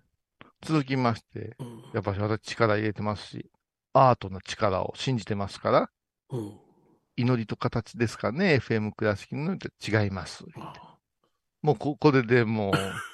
[0.63, 3.51] 続きまして、うんやっぱし私力入れてますし、
[3.93, 5.89] アートの力を信じてますから、
[6.31, 6.59] うん。
[7.17, 10.43] 祈りと形ですかね、FM 倉敷のって違います。
[10.55, 10.90] あ
[11.61, 12.73] もうここれでもう、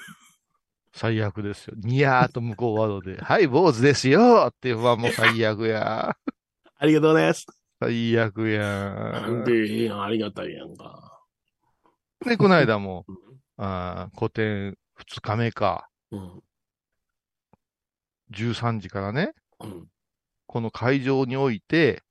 [0.94, 1.76] 最悪ですよ。
[1.78, 6.16] ニヤーっと向こうワードで、 はい、坊主ですよっていうのはもう最悪や。
[6.80, 7.46] ありがとうございます。
[7.80, 11.22] 最悪やなんでいいやん、ありがたいやんか。
[12.26, 13.06] で、この間も、
[13.58, 16.44] あー古典2日目か、うん。
[18.32, 19.88] 13時からね、うん。
[20.48, 22.02] この会場において、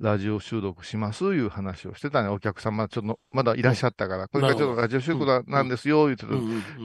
[0.00, 2.28] ラジオ収録しますいう話をしてたね。
[2.28, 6.32] お客様、ちょっと、まだいらっしゃったから、これからちょっとラジオ収録ななんですよ、言ってた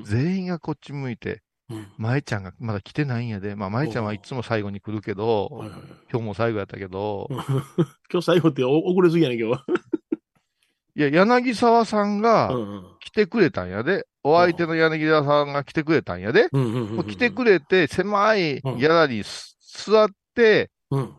[0.06, 1.88] 全員がこっち向いて、うん。
[1.98, 3.56] 舞ちゃんがまだ来てないんやで。
[3.56, 7.28] まあ、舞ちゃんはいつも最後に来るけど、はいはいはい今日も最後やったけど、
[8.12, 9.66] 今日最後ってお遅れすぎやねん、今日は。
[10.96, 12.52] いや、柳沢さんが
[13.00, 14.06] 来てくれたんやで。
[14.24, 16.50] お相手の柳沢さんが来てくれたんやで。
[17.08, 19.56] 来てくれて、狭いギャラリーす
[19.90, 21.14] 座って、うん。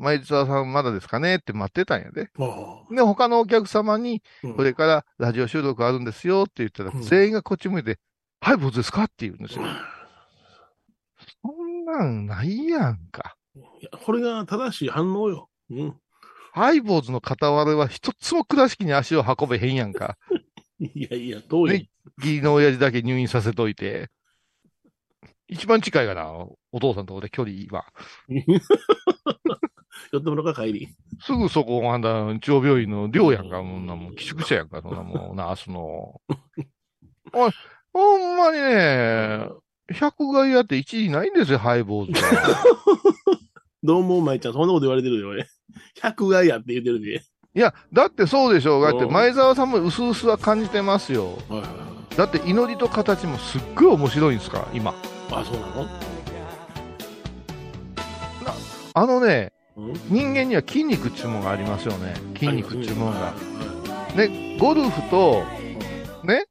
[0.00, 2.30] 前澤さんまだですかねって待ってたんやで。
[2.90, 7.98] で、他のお客様に、うんこれからラジオ収録あるんですよって言ったら、うん全員がこっち向いて、
[8.40, 9.64] はい、坊主ですかって言うんですよ。
[11.42, 13.36] そんなんないやんか。
[13.54, 15.50] いやこれが正しい反応よ。
[15.70, 15.94] うん。
[16.52, 20.16] ハイボーズの片割れは一つも倉敷に足を運べへんやんか。
[20.80, 21.78] いやいや、どういう。
[21.78, 24.08] ね義理の親父だけ入院させといて。
[25.48, 26.32] 一番近いかな、
[26.72, 27.84] お父さんとこで距離は。
[30.12, 30.88] 寄ってもらうか、帰り。
[31.20, 32.08] すぐそこ、あんた、
[32.40, 36.20] 中央病院の寮やんか、そんなもん、寄宿舎やんか、そんなもん、ナースの。
[37.32, 37.50] おい、
[37.92, 39.48] ほんまにね、
[39.92, 42.64] 百害やって一時ないんですよ、ハイボーズは。
[43.82, 45.48] どうも、舞ちゃん、そんなこと言われてるよ、俺。
[46.02, 47.22] 100がやって言ってるで。
[47.54, 48.82] いや、だってそうでしょう。
[48.82, 51.38] だってうん前澤さんも薄々は感じてますよ。
[51.48, 51.68] はいはいは
[52.12, 52.16] い。
[52.16, 54.94] だって祈りと形もすっごい面白いんですから、今。
[55.30, 55.86] あ、そうなの？
[58.92, 59.59] あのね、うん
[60.08, 62.14] 人間には筋肉っていうものがありますよね。
[62.34, 63.18] 筋肉っていうものが。
[63.18, 65.42] はで、ゴルフと
[66.24, 66.46] ね、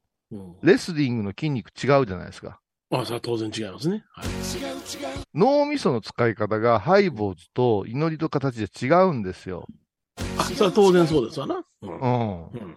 [0.62, 2.60] レスリングの筋肉違うじゃないですか。
[2.90, 4.04] あ、それは当然違いますね。
[4.12, 4.26] はい。
[5.34, 9.66] 脳みその使い方がハイボーズと祈りと形で違うんですよ。
[10.36, 11.64] あ、それは当然そうですわな。
[11.82, 12.06] うんう。
[12.06, 12.42] ん。
[12.48, 12.76] うん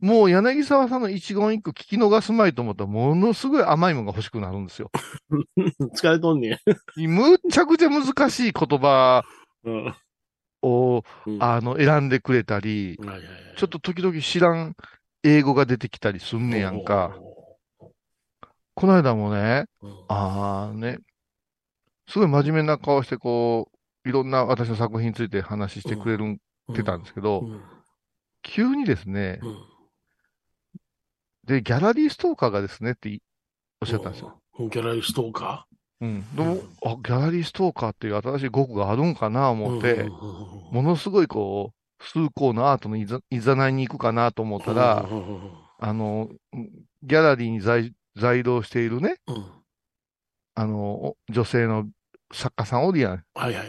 [0.00, 4.90] もう柳沢さんの一言一句聞き逃すまいと思ったらものすごい甘いものが欲しくなるんですよ。
[5.94, 6.60] 疲れとんね
[6.96, 9.39] むっちゃくちゃ難しい言葉うん。
[10.62, 12.98] を、うんあの、選んでくれたり、
[13.56, 14.74] ちょっと時々知らん
[15.22, 17.16] 英語が出てきたりすんねやんか。。
[18.74, 20.98] この間もね、うんあーね、
[22.08, 23.70] すごい真面目な顔してこ
[24.04, 26.38] う、いろんな私の作品について話してくれるん、
[26.74, 27.62] てたんですけど、うん
[28.42, 29.58] 急にですね、うん
[31.44, 33.20] で、ギャラリーストーカーがですねってい
[33.80, 34.40] おっしゃったんですよ。
[34.58, 34.68] うん。
[34.70, 35.66] ギャラリーストーカ
[36.00, 36.06] う
[36.84, 40.04] あ、ギャラリーストーカーっていう新しい語句があるんかなー思って、
[40.70, 45.06] ものすごいこう、崇高なアートのいざいざないに行くかなと思ったら、
[45.78, 46.30] あの、
[47.02, 49.44] ギャラリーに在在労しているね、うん。
[50.54, 51.86] あの、お女性の
[52.32, 53.12] 作家さんおるやん。
[53.12, 53.68] はいはいはい。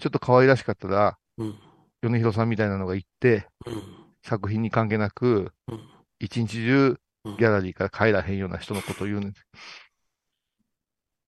[0.00, 1.58] ちょっと可愛らしかったら、うん。
[2.02, 3.82] 米広さんみたいなのが行って、うん。
[4.24, 5.80] 作品に関係なくうん、
[6.18, 7.36] 一日中うん。
[7.36, 9.34] ギャラリーから帰らへんような人のことを言うねん。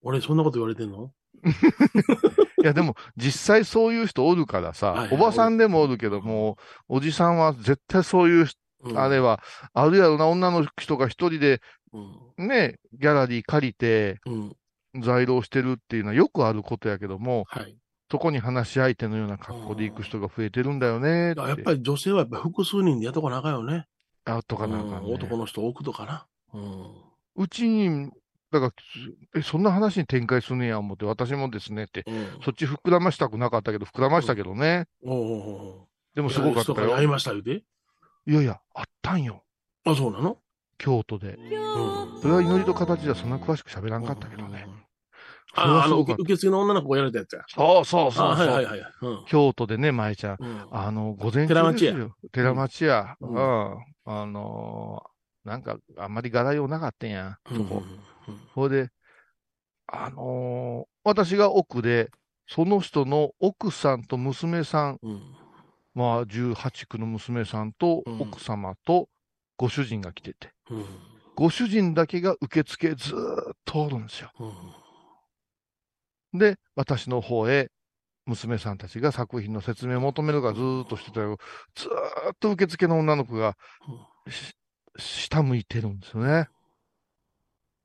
[0.07, 1.11] い俺、そんなこと言われてんの？
[2.63, 9.41] や、でも、実際そういう人おるからさ、はいはいおばさんでもおるけども、おじさんは絶対そういう人、うんあれは、
[9.73, 11.61] あるやろな、女の人が一人で
[11.93, 14.57] うんね、ギャラリー借りてうん。
[14.99, 17.77] 在労してるっていうのはよくあることやけども、はい。
[18.11, 21.35] そこに話し相手のような格好で行く人が増えてるんだよね。
[21.37, 23.87] やっぱり女性はやっぱ複数人でやっとかなあかんよね。
[24.25, 26.27] あとかなんか、ん男の人多くとかな。
[26.55, 26.87] うん。
[27.37, 28.11] うちに、
[28.61, 28.75] だか
[29.35, 32.27] ら、え、そんな話に展開すんねや思って、私もですねって、うん。
[32.45, 34.87] そっち膨らましたくなかったけど、膨らましたけどね。
[35.05, 36.89] おうおうおうでもすごかったよ。
[36.89, 37.63] いやりました言うて？
[38.27, 39.45] いやいや、あったんよ。
[39.85, 40.39] あ、そうなの？
[40.79, 41.35] 京都で。
[41.35, 42.21] うん。
[42.23, 44.67] それは祈りと形ではそんな詳しく喋らんかったけどね。
[45.55, 47.45] それあ、あの、受付の女の子がやられたやつや。
[47.49, 48.93] そうそうそうあ、そう、はいはいはい。
[49.03, 49.25] うん。
[49.27, 50.37] 京都でね、舞ちゃん。
[50.41, 52.17] うんあの、午前中寺町やですよ。
[52.33, 53.17] 寺町や。
[53.21, 53.39] ううんん。
[54.07, 57.39] あのーなんか、あんまり柄用なかったんや。
[57.49, 57.85] そこ。
[58.55, 58.91] それで、
[59.87, 62.11] あのー私が奥で、
[62.49, 65.11] その人の奥さんと娘さん、うん。
[65.13, 65.37] うん。
[65.95, 69.09] まあ、18区の娘さんとうん奥様と
[69.57, 70.85] ご主人が来てて、うん。
[71.37, 74.31] ご主人だけが受付ずーっとおるんですよ。
[76.33, 76.39] うん。
[76.39, 77.71] で、私の方へ、
[78.27, 81.39] 娘さんたちが作品の説明を求めるからずーっとしてたよ。
[81.77, 83.57] ずーっと受付の女の子が
[84.29, 84.53] し
[84.99, 86.49] 下向いてるんですよね。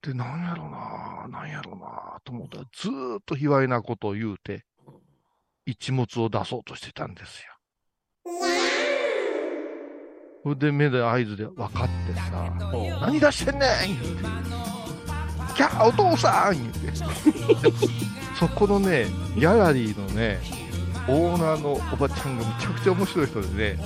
[0.01, 4.65] で、なんやろな、なんやろな、と思ったら、ずっと卑猥なことを言うて、
[5.65, 7.51] 一物を出そうとしてたんですよ。
[10.43, 12.51] それで目で合図で分かってさ、
[13.01, 14.23] 何出してんねん言うて。
[15.55, 16.79] キャーお父さん言うて。
[18.39, 20.39] そこのね、ギャラリーのね、
[21.07, 23.83] オーナーのおばちゃんがめちゃくちゃ面白い人でね、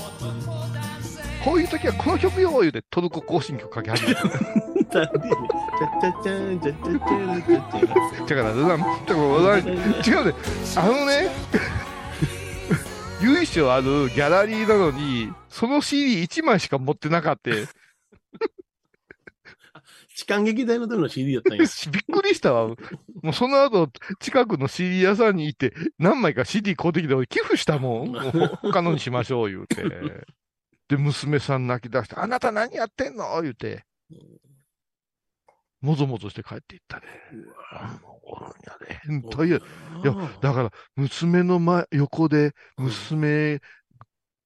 [1.44, 4.75] こういう時はこの曲よ言うてトルコ行進曲かけ始めた。
[4.86, 5.14] だか
[8.36, 10.34] ら、だから、違うね。
[10.76, 11.30] あのね、
[13.22, 17.52] 由緒あるギャラリーなのに、その CD1 枚しか持ってなかった。
[20.16, 21.66] 痴漢劇団のための CD やったんや。
[21.92, 22.68] びっくりしたわ。
[23.22, 28.12] もうその後、近くの CD 屋さんに行って、何枚か CD 買うてきて、俺寄付したもん。
[28.12, 28.22] も
[28.62, 29.84] 他のにしましょう、言うて。
[30.88, 33.84] で、娘さん泣き出して、あなた何やってんの言うて。
[35.86, 37.04] もぞもぞして帰っていったね。
[39.04, 39.58] 変態や。
[39.58, 39.62] い
[40.04, 43.62] や、だから、娘の前、横で、娘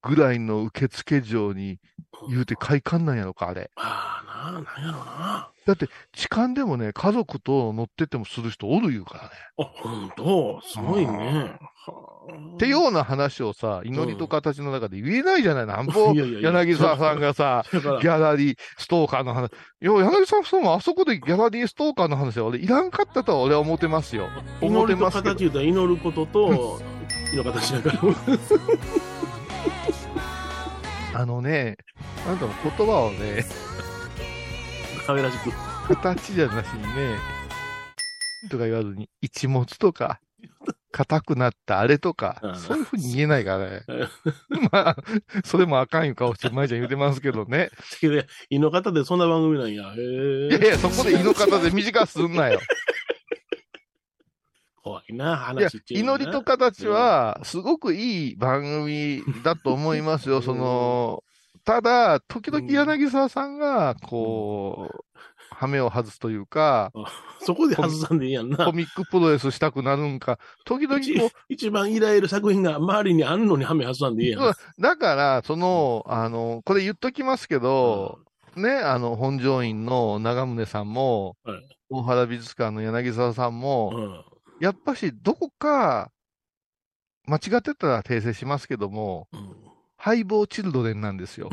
[0.01, 1.79] ぐらいの受付嬢に
[2.29, 3.71] 言うて快感なんやろか、あれ。
[3.77, 5.49] まあな、なんやろうな。
[5.69, 9.29] だって、痴漢でもね、家族と乗ってってもする人おる言うからね。
[9.59, 11.59] あ、ほんと、すごいね。
[12.55, 19.51] ってような話をさ、祈りと形の中で言えないじゃない、なんぼいやいやいや柳沢さんがさ、 ギャラリー、ストーカーの話。
[19.79, 24.27] いや、柳沢さんもあそこでギャラリーストーカーの話は俺いらんかったとは俺は思ってますよ。
[24.61, 25.39] 思ってますけど形。
[25.41, 26.79] 言うたら祈ることと、
[27.31, 28.01] 祈の形だから。
[31.21, 31.77] あのね、
[32.25, 33.45] なんだろう、言葉をね、
[35.09, 35.51] 可愛らしく。
[35.87, 37.17] 形じゃなしにね、
[38.47, 40.19] とか言わずに、一物とか、
[40.91, 43.81] 硬くなったあれとかう、んそういうふうに言えないからね。
[44.71, 44.97] まあ、
[45.43, 47.71] それもあかんいう顔して、舞ちゃん言うてますけどね。
[48.51, 49.95] 胃の方でそんな番組なんや。
[49.95, 52.59] いやいや、そこで胃の方で短くすんなよ。
[54.83, 60.41] 怖いな、話って、い祈りと形は、すごくいい番組だと思いますよ。
[60.43, 61.23] その、
[61.69, 65.05] ただ、時々柳沢さんが、こう、
[65.51, 66.91] 羽目を外すというか、
[67.41, 68.65] そこで外さんでいいやんな。
[68.65, 68.71] コ。
[68.71, 74.53] ミックプロレスしたくなるんか、時々一こう、一番依頼える作品が周りにあんのにハメ外さんでいいやん。
[74.79, 78.17] だから、その、あの、これ言っときますけど、
[78.55, 81.79] ね、あの、本庄院の長宗さんも、はい。
[81.91, 84.25] 大原美術館の柳沢さんも、うん。
[84.59, 86.09] やっぱし、どこか、
[87.27, 89.68] 間違ってたら訂正しますけども、うん
[89.99, 91.49] ハイボーチルドレンなんですよ。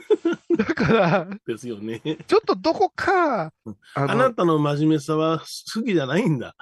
[0.56, 2.00] だから、ですよね。
[2.26, 3.52] ちょっとどこか、
[3.94, 6.56] あなたの真面目さは好きじゃないんだ。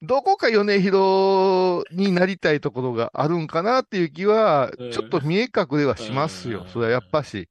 [0.00, 6.64] どこか米広になりたいところがあるんかなっていう気はうん、ちょっと見え隠れはしますよう。
[6.64, 7.48] んそれはやっぱし。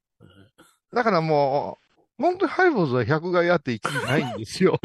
[0.92, 1.78] だからも
[2.18, 4.80] う、本当にハイボーズは100害あって1位ないんですよ。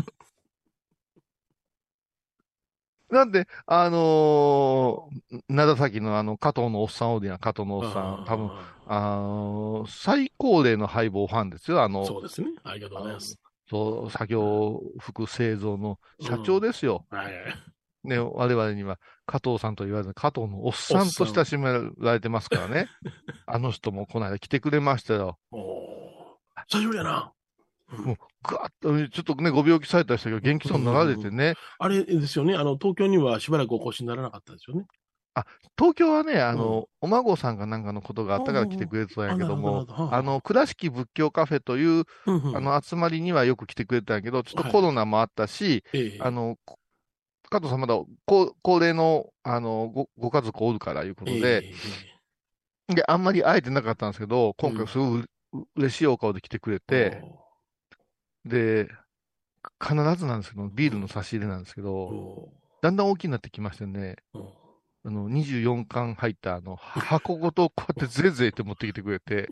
[3.11, 8.23] なんで、あのー、長崎のあの、加藤のおっさんおるやん、加藤のおっさん。
[8.25, 8.51] 多分、
[8.87, 11.83] あのー最高齢のハイボーファンですよ。
[11.83, 12.47] あの、そうですね。
[12.63, 13.37] ありがとうございます。
[13.69, 17.05] そう、作業服製造の社長ですよ。
[17.09, 17.33] はいはい。
[18.03, 22.87] ね、我々には加藤さんと言わず、加藤のおっさんと親しめられてますからね。
[23.45, 25.37] あの人もこの間来てくれましたよ。
[25.51, 25.61] おー
[26.67, 27.33] 久しぶりやな。
[27.97, 31.55] もう、ガーッと、ちょっとね、ご病気された人が元気そうになられてね。
[31.79, 32.55] あれですよね。
[32.55, 34.85] あの、東京にはしばらくお越しにならなかったですよね。
[35.77, 46.17] 東京はね、あの、お孫さんがなんかのことがあったから来てくれてたんやけどもあの、倉敷仏教カフェという、あの、集まりにはよく来てくれたんやけど、ちょっとコロナもあったし、ええ。
[46.19, 46.77] あの、こ
[47.49, 51.63] 加藤さんまだ高高齢の、あの、ご、ご家族おるからいうことで、
[52.89, 54.77] えで、あんまり会えてなかったんですけど、今うん。
[54.77, 55.25] 回すごい
[55.75, 57.23] 嬉しいお顔で来てくれえて、
[58.45, 58.89] で、
[59.79, 62.49] 必ずなんですけど、ビールの差し入れなんですけど、お
[62.81, 64.15] だんだん大きくなってきましてね、
[65.03, 69.49] あの、24巻入ったあの、箱ごとこうやってぜいぜいって持ってきてくれて、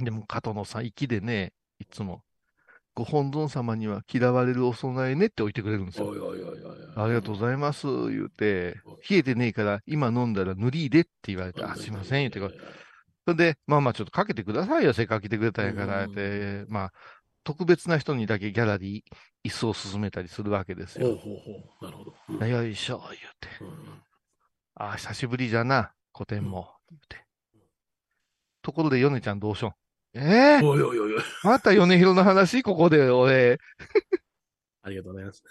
[0.00, 2.22] でも、加藤野さん、粋でね、いつも、
[2.94, 6.08] ご本尊様には嫌われるお供えねって置いてくれるんですよ。
[6.96, 8.76] ありがとうございます、言うて、
[9.08, 12.40] 冷えてねえから、今飲んだら塗りでって言われて、あ、すいません、言うて
[13.28, 16.92] それで、まあまあちょっとかけてくださいよ、せっかく来てくれたんやから、うんって、まあ、
[17.44, 21.08] 特別な人にだけギャラリー、椅子を勧めたりするわけですよ。
[21.08, 21.84] ほうほうほう。
[21.84, 22.14] なるほど。
[22.40, 23.48] うんよいしょ、言うて。
[23.62, 24.02] うん
[24.76, 27.22] ああ、久しぶりじゃな、古典も、言うて。
[28.62, 29.72] ところで、ヨネちゃんどうしよん
[30.14, 31.22] ええおいおいおいおい。
[31.42, 32.62] また米広の話？
[32.62, 33.58] ここで、俺、
[34.80, 35.42] ありがとうございます。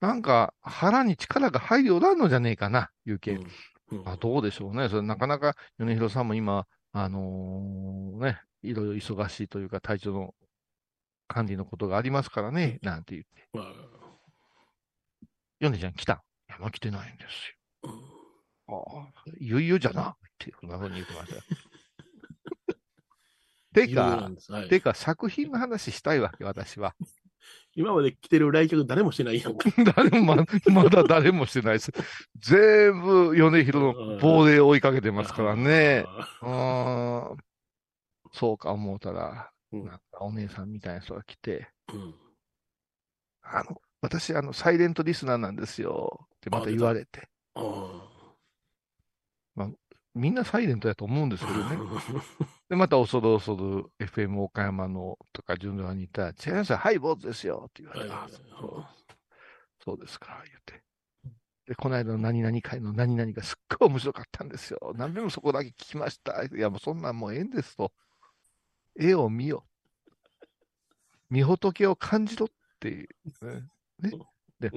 [0.00, 3.32] なんか、腹に力が入りおらんのじゃねえかな、いうけ。
[3.32, 3.46] うん
[3.90, 4.88] うんあどうでしょうね。
[4.88, 10.32] それなかなか米広さんも今、あのね、いろいろ忙しいというか、体調の
[11.26, 13.48] 管理のことがありますからね、なんて言って。
[13.52, 13.72] まあ
[15.58, 17.52] 米ちゃん来たんいや、まあ来てないんです
[17.82, 17.96] うんよ。
[18.68, 18.74] あ
[19.06, 19.08] あ、
[19.40, 21.42] いよいよじゃな、っていうふうなふうに言ってましたよ。
[23.74, 26.94] てかはいてか、作品の話したいわけ、私は。
[27.76, 29.68] 今まで来てる来客誰もしてないやんか。
[29.96, 31.92] 誰もま、まだ誰もしてないです。
[32.38, 36.04] 全部、米広の棒で追いかけてますからね。
[36.06, 37.36] ああー
[38.32, 42.14] そうか思うたら、うんなんかお姉さんみたいな人が来て、ーうん
[43.42, 46.26] あの、私、あの、サイレントリスナーなんですよ。
[46.36, 47.28] ってまた言われて。
[47.54, 48.10] あ
[50.14, 51.76] みんなサイレントやと思うんですけどね。
[52.74, 53.56] ーで、また恐る恐
[53.98, 58.84] る FM 岡山のとか順番に行ったら、違いますよ、ハイボーズですよって言われて、あそう
[59.84, 60.82] そうですか、言って。
[61.66, 64.92] で、この間の何々会の何々がすっごい面白かったんですよ。
[64.96, 66.44] 何べもそこだけ聞きました。
[66.44, 67.92] いや、もうそんなんもうええんですと。
[68.98, 69.64] 絵を見よ。
[71.30, 72.48] みほとけを感じろっ
[72.80, 73.08] ていう。
[73.46, 73.62] ね。
[74.00, 74.10] ね
[74.60, 74.70] で、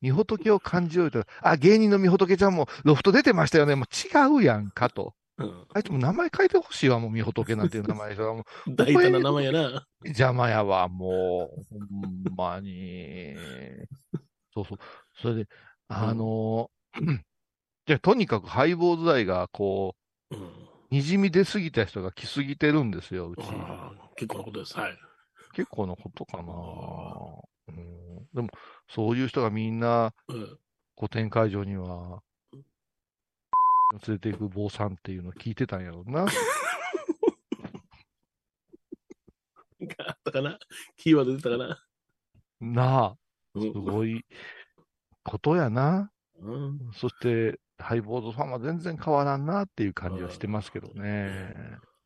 [0.00, 3.74] みほとけを感じろって言ったら、あ、芸人のみほとけちゃんもロフト出てましたよね。
[3.74, 5.14] もう違うやんかと。
[5.38, 5.66] うん。
[5.74, 8.34] あいつも名前変えてほしいわ、もうみほとけなんていう名前が。
[8.34, 9.86] もう大胆な名前やな。
[10.04, 11.64] 邪魔やわ、もう。
[11.70, 13.34] ほんまに。
[14.52, 14.78] そうそう。
[15.20, 15.48] それで、
[15.88, 17.20] あのー
[17.86, 19.94] じゃあ、とにかくハイボーズ代が、こ
[20.30, 20.36] う
[20.90, 23.42] にじみ出すぎた人が来すぎてるんですよ、うち。
[24.16, 24.78] 結構なことです。
[24.78, 24.98] はい。
[25.54, 26.44] 結構なことかな。
[27.68, 28.48] うん、でも、
[28.88, 30.58] そういう人がみんな、うん。
[30.96, 32.22] 古典会場には、
[34.06, 36.22] 連れていく坊さんっていうのを聞いてたんやろうな。
[36.22, 36.26] あ
[40.12, 40.58] ったかな？
[40.96, 41.78] キーワード出たかな？
[42.60, 43.16] なあ、
[43.54, 43.72] すうん。
[43.84, 44.24] ごい
[45.22, 46.10] ことやな。
[46.40, 46.78] うん。
[46.94, 51.54] そして、ハイボードファンは全然変わらんなっていう感じはしてますけどね。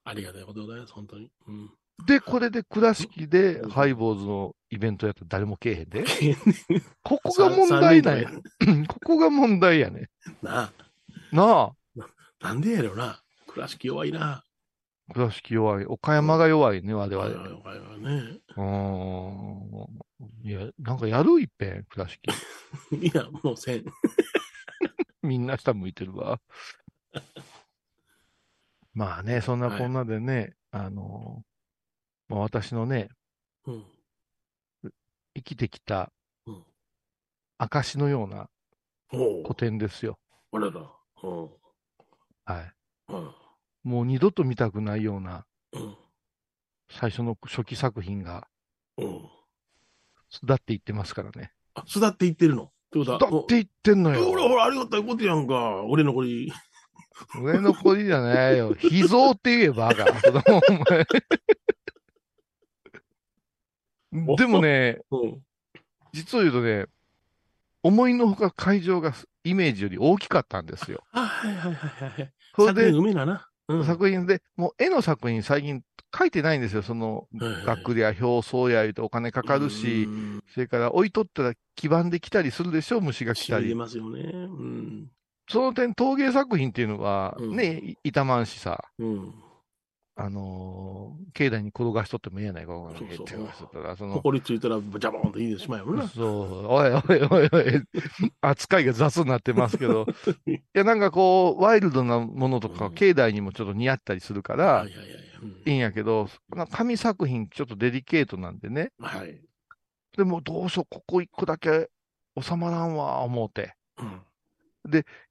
[0.04, 1.30] ありがたいことでございます、本当に。
[1.46, 1.70] うん。
[2.06, 6.04] で、これで倉敷でハイボーズのイベントやったら誰もけえへんで。
[7.02, 8.30] ここが問題だよ。
[8.88, 10.08] ここが問題やね。
[10.42, 10.72] なあ。
[11.32, 11.72] なあ、
[12.40, 13.22] なんでやろな。
[13.48, 14.44] 倉敷弱いな。
[15.12, 15.86] 倉敷弱い。
[15.86, 17.28] 岡山が弱いね、我々。
[17.28, 18.38] 弱い弱い弱いね。
[18.56, 18.62] うー
[20.44, 20.48] ん。
[20.48, 22.20] いや、なんかやるいっぺん、倉敷。
[22.94, 23.84] いや、もうせん。
[25.22, 26.40] みんな下向いてるわ。
[28.94, 31.44] まあね、そんなこんなでね、あの、
[32.28, 33.08] まあ、私のね、
[33.64, 33.84] うん。
[35.34, 36.12] 生きてきた
[36.46, 36.64] うん
[37.58, 38.48] 証のような
[39.10, 40.18] 古典ですよ。
[40.52, 40.80] あれだ。
[41.22, 41.50] うん。
[42.52, 42.72] はい。
[43.12, 43.30] うん。
[43.84, 45.96] もう二度と見たくないようなうん。
[46.90, 48.48] 最初の初期作品が
[48.96, 49.28] うん。
[50.30, 51.52] 巣立っていってますからね。
[51.74, 52.64] あ、巣立っていってるの？
[52.64, 54.48] ってことは巣立っていってんのおほらよ。
[54.48, 55.82] ほら、ありがたいことやんか。
[55.84, 56.28] 俺のこれ。
[57.42, 58.74] 上の子じゃないよ。
[58.80, 60.06] 秘蔵って言えばが。
[64.10, 65.42] お前でもね、うん。
[66.12, 66.86] 実を言うとね、
[67.82, 69.12] 思いのほか会場が
[69.44, 71.04] イメージより大きかったんですよ。
[71.12, 72.32] あ、はいはいはいはい。
[72.66, 73.48] それでなな。
[73.68, 73.84] うん。
[73.84, 75.82] 作品で、もう絵の作品最近
[76.16, 76.82] 書いてないんですよ。
[76.82, 77.28] その、
[77.64, 83.74] 学理や表層や言うとお金かかるし、うんそれから置いとったら黄ばんできたりするでしょ、虫が来たり。
[83.74, 84.22] ますよね。
[84.22, 85.10] うん。
[85.48, 89.34] その点、陶芸作品っていうのは、うんね、い傷まんしさ、うん。
[90.18, 96.08] あのー境内に転がしとってもええやないか、こそうそうそのほ、こりついたら、ジャボーンといいでしまうよな。
[96.08, 97.82] そう、おいおいおいおい、
[98.40, 100.06] 扱いが雑になってますけど、
[100.48, 105.02] いや、なんかこう、ワイルドなものとか、うん境内にもちょっと似合ったりするからはい、は
[105.66, 106.28] いんやけど、
[106.72, 109.40] 紙作品ちょっとデリケートなんでね、はい。
[110.16, 111.88] でもどうしよう、ここ一個だけ
[112.40, 113.74] 収まらんわ、思うて。
[113.98, 114.22] うん。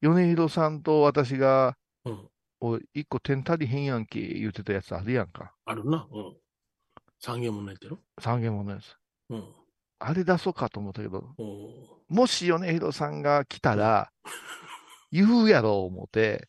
[0.02, 1.76] 米広さんと私が、
[2.06, 2.30] うん。
[2.60, 5.53] おい、一個点足りへんやんけ、言うてたやつあるやんか。
[5.66, 6.08] あるな。
[6.12, 6.36] うん。
[7.20, 7.99] 三軒もないってろ？
[8.20, 8.95] 三軒ものやつ。
[9.30, 9.43] うん。
[9.99, 14.12] あれ出そうかと思ったけど、おもし米広さんが来たら、
[15.12, 16.47] 言うやろ、思って。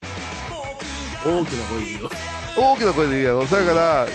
[1.24, 2.11] 大きな声でいいよ。
[2.56, 3.46] 大きな声で言うやろ。
[3.46, 4.06] だから、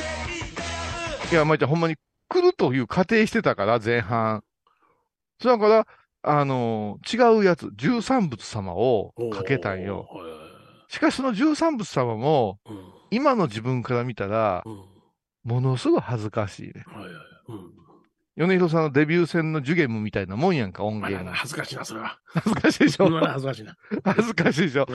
[1.31, 1.95] いや、まいちゃん、ほんまに
[2.29, 4.43] 来るという仮定してたから、前半。
[5.41, 5.87] そだから、
[6.25, 10.07] あの違うやつ、十三仏様をかけたんよ。
[10.93, 12.77] しかし、その十三仏様も、はい
[13.15, 14.73] 今の自分から見たらう、ん。
[14.73, 14.85] うん。
[15.43, 16.83] ものすごい恥ずかしいね。
[16.87, 17.13] はいはい。
[17.49, 17.73] うん。
[18.35, 21.37] 米広さんのデビュー戦のジュゲムみたいなもんやんか、音まあ源が。
[21.37, 22.19] 恥ずかしいな、それは。
[22.25, 23.09] 恥ずかしいでしょ？
[23.09, 23.75] 恥ずかしいな。
[24.03, 24.87] 恥ずかしいでしょ？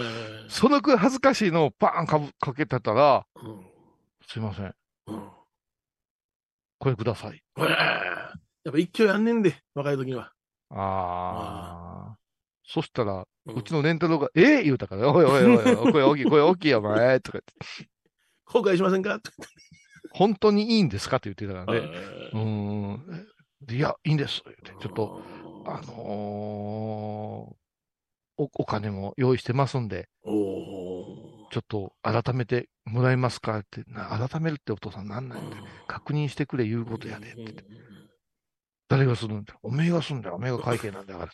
[0.48, 3.66] そのくらい恥ずかしいのをバーンかぶかけてたら、うん。
[4.26, 4.74] すいません、
[5.06, 5.28] うん。
[6.78, 7.40] これください。
[7.56, 7.64] や
[8.70, 10.32] っぱ一挙やんねんで、若い時には。
[10.70, 12.18] ああ。
[12.70, 14.58] そしたら、ううちのレンタルが、え？
[14.60, 17.88] え言うたから、おいおいおいおい、 声大きい、声大きいよ、お前、とか言って、
[18.44, 19.30] 後悔しませんかって
[20.12, 21.16] 本当にいいんですか？
[21.16, 21.88] って言ってたからね。
[21.90, 23.26] えうーん。
[23.62, 24.42] でいや、いいんです。
[24.80, 25.22] ちょっと、
[25.66, 33.58] ああのーお、お金も用意してますんで、ちょっと改めてもらえますか？
[33.58, 37.64] って、な改めるってお父さんなんなんだよ確認してくれ言うことやでって言って。
[38.88, 39.54] 誰がするんだ？
[39.62, 40.36] おめえがするんだよ。
[40.36, 41.32] おめえが会計なんだから。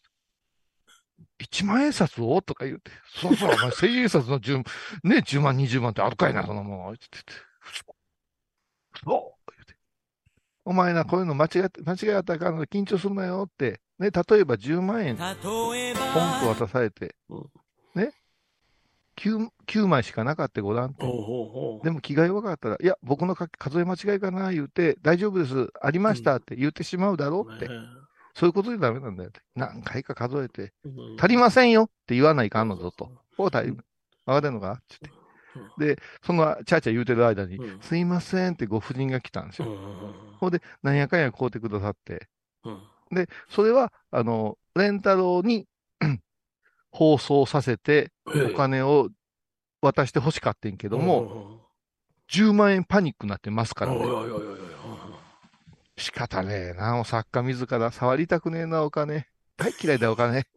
[1.41, 2.41] 1万円札を？
[2.43, 2.91] とか言うて。
[3.21, 4.65] そうそう、お前1000円札の10、
[5.05, 6.95] ね、10万、20万ってあるかいな、そんなもん。
[6.95, 7.33] って言って。
[9.05, 9.77] そう言うて。
[10.65, 13.81] お前な、こういうの間違って、間違いあったかんので緊張するなよって。
[13.99, 17.51] ね、例えば10万円、ポンと渡されてうん、
[17.95, 18.13] ね、
[19.17, 21.05] 9、9枚しかなかったごらんって
[21.85, 27.69] でも気が弱かったら、いや、僕のか数え間違いかな、言うて、大丈夫です、ありましたって言ってしまうだろうって。
[28.35, 29.41] そういうことでダメなんだよって。
[29.55, 30.73] 何回か数えて、
[31.19, 33.11] 足りませんよって言わないかんのぞと。
[33.37, 33.77] こう足り、
[34.27, 34.73] わかってんのか？
[34.73, 35.95] って言って。
[35.97, 39.71] で、その、ちゃーちゃー言うてる間に、うんすいませんってご婦人が来たんですうん。
[39.71, 39.75] よ。
[39.75, 42.29] うんほんで、なんやかんや買うてくださって、
[42.65, 42.83] うん
[43.13, 45.67] で、それは、あの、レンタロウに
[46.91, 49.11] 放送させて、うんお金を
[49.81, 51.61] 渡して欲しかってんけども、も、
[52.33, 53.99] 10万円パニックになってますからね。
[55.97, 59.29] 仕方ねえな、お作家自ら触りたくねえな、お金。
[59.57, 60.47] 大嫌いだ、お金。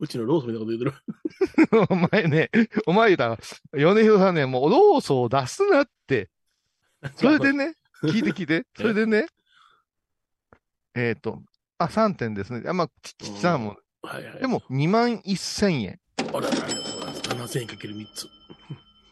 [0.00, 0.94] うちのローソンみたいなこと言ってる。
[1.90, 2.50] お前ね、
[2.86, 3.38] お前言うたら、
[3.72, 6.30] 米広さんね、もうローソンを出すなって。
[7.16, 8.66] それでね、聞いて聞いて。
[8.76, 9.26] それでね、
[10.94, 11.42] えっ、と、
[11.78, 12.68] あ、3点ですね。
[12.68, 13.76] あ、まあ、ちちっちゃなもん。
[14.02, 14.40] はいはい。
[14.40, 16.00] でも、2万1000円。
[16.32, 17.58] あら、ありがとうございます。
[17.58, 18.37] 7000円かける3つ。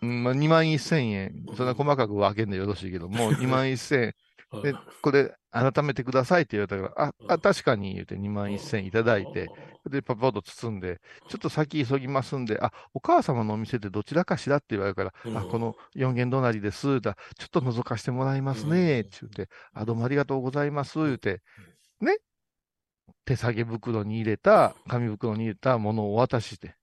[0.03, 1.49] うん、まあ、2万1000円。
[1.55, 4.15] そんな細かく分けんでよろしいけども、 2万1000円。
[4.63, 9.53] で、これ、改めてくださいって言われたから、あ、あ確かに言うて2万1000円いただいて、、
[9.89, 15.37] で、パパッと包んで、ちょっと先急ぎますんで、あ、お母様のお店ってどちらかしらって言われるから、うん。
[15.39, 21.43] あ、この四軒隣です、だ、ちょっと覗かしてもらいますね、って言って、あ、どうもありがとうございます、言うて、
[22.01, 22.19] ね、
[23.27, 26.69] 手提げ袋に入れた、紙袋に入れたものをお渡しして。
[26.69, 26.75] うん。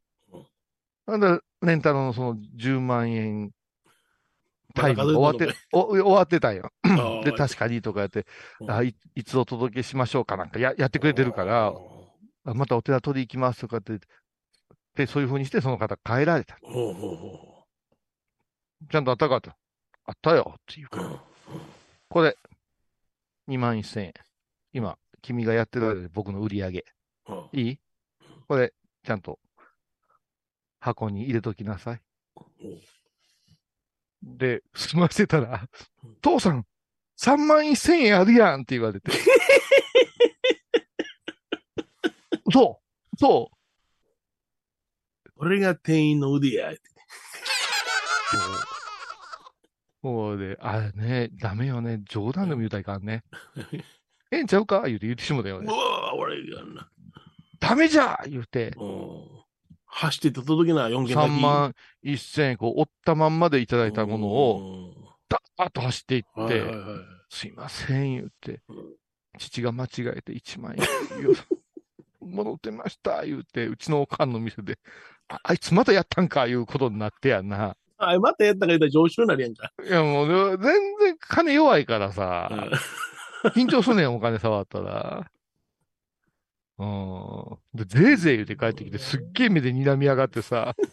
[1.05, 3.51] なんだ、レンタルのその10万円、
[4.73, 6.71] タイム終わって、お終わってたんよ。
[6.83, 8.25] あ で、確かにとかやって、
[8.61, 11.73] うんあい、いつお届けしましょうかなんかややってくれてるから、
[12.45, 13.99] あまたお寺取り行きますとかって、
[14.95, 16.57] で、そういう風にしてその方帰られた。
[18.89, 19.57] ちゃんとあったかった。
[20.05, 21.23] あったよっていううから。
[22.09, 22.37] これ、
[23.47, 24.13] 2万1000円。
[24.73, 26.85] 今、君がやってる僕の売り上げ。
[27.27, 27.79] うんいい？
[28.47, 28.73] これ、
[29.03, 29.39] ちゃんと
[30.83, 32.01] 箱に入れときなさい。
[34.21, 35.69] で、済ませたら、
[36.21, 36.65] 父さん、
[37.17, 39.11] 3万1000円あるやんって言われて。
[42.51, 42.81] そ
[43.13, 43.55] うそう
[45.37, 46.73] これが店員の腕や。
[50.01, 52.01] もうで、あれね、ダメよね。
[52.09, 53.23] 冗談でも言うたらいかんね。
[54.31, 54.83] ええんちゃうか？
[54.87, 55.71] 言うて言ってしもたようね。
[55.71, 56.89] わぁ、俺がな。
[57.59, 59.42] ダメじゃ言うて、うん
[59.95, 64.93] 走ってって届けな、4件3万1000円、こう、折ったまんまでいただいたものを、を、
[65.29, 66.99] ダーッと走っていって、はいはいはい。
[67.29, 68.93] すいません、言ってうん、
[69.37, 70.83] 父が間違えて1万円
[72.19, 74.79] 戻ってました、言うて、うちのおかんの店で、
[75.27, 77.75] ああいつまたやったんか、いうことになってやんな。
[77.97, 79.71] あ、またやったか言ったら上司になるやんか。
[79.83, 82.71] いや、もう、全然金弱いからさ、うん
[83.51, 85.29] 緊張すんねん、お金触ったら。
[86.79, 87.57] うん。
[87.73, 90.75] で、ぜいぜい言うて帰ってきて、すっげえ目で睨みやがってさ。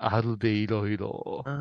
[0.00, 1.42] あるで、いろいろ。
[1.44, 1.54] ああ、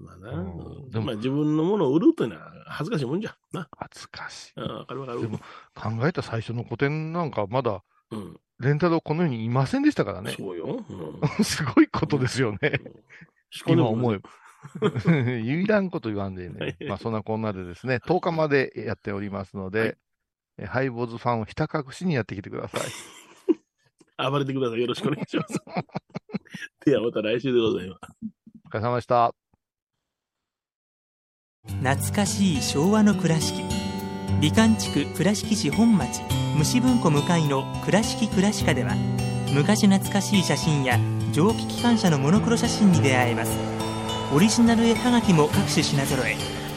[0.00, 0.30] まあな。
[0.32, 3.36] うんでもまあ自分のものを売るというのは恥ずかしいもんじゃ。
[3.52, 3.68] な。
[3.76, 4.52] 恥ずかしい。
[4.56, 5.20] うんわかるわかる。
[5.20, 5.38] でも
[5.74, 10.34] 考えた最初の古典なんか、まだ、うん、レンタルこの世にいませんでしたからね。
[10.36, 10.84] そうよ。
[10.88, 12.80] うん すごいことですよね。
[13.66, 14.28] 今思えば。
[14.28, 15.12] ば。
[15.38, 16.76] いらんこと言わんでね。
[16.88, 19.96] まあそんなこんなでですね、10日までやっておりますので、はい
[20.58, 22.80] えハイボーズファンをひた隠しにやってきてください。
[24.30, 24.80] 暴れてください。
[24.80, 25.58] よろしくお願いします。
[26.86, 28.00] ではまた来週でございます。
[28.66, 29.34] お疲れ様でした。
[31.66, 33.62] 懐かしい昭和の倉敷
[34.40, 36.20] 美観地区倉敷市本町
[36.58, 38.94] 虫文庫向かいの「倉敷倉歯科」では
[39.54, 40.98] 昔懐かしい写真や
[41.32, 43.58] 蒸気機関車のモノクロ写真に出会えます
[44.34, 46.53] オリジナル絵はがきも各種品揃え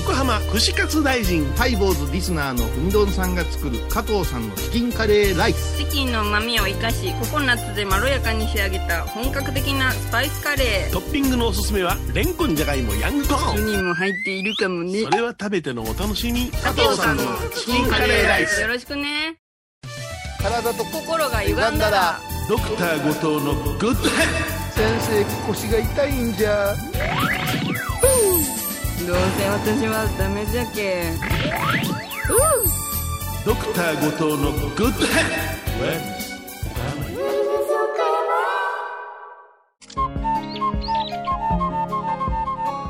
[0.00, 1.44] 横浜串カツ大臣。
[1.56, 5.76] ハイボーズリスナーのうみどんさんが作る加藤さんのチキンカレーライス。
[5.76, 10.92] チキンの旨味を生かしココナッツでまろやかに仕上げた本格的なスパイスカレー。
[10.92, 13.66] トッピングのおすすめは、レンコンじゃがいもヤングコーン。
[13.66, 15.02] にも入っているかもね。
[15.02, 16.50] それは食べてのお楽しみ。
[16.50, 17.24] 加藤さんの
[17.54, 18.62] チキンカレーライス。
[18.62, 19.36] よろしくね。
[20.42, 22.18] 体と心が歪んだら。
[22.48, 26.74] ドクター後藤のグッドヘッ先生腰が痛いんじゃ
[29.06, 31.12] どうせ私はダメじゃけ
[33.44, 35.50] ドクター後藤のグッドヘッ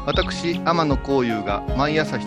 [0.06, 2.26] 私天野幸雄が毎朝7時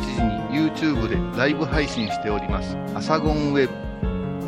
[0.56, 3.74] に YouTube でライブ配信しております「アサゴンウェブ」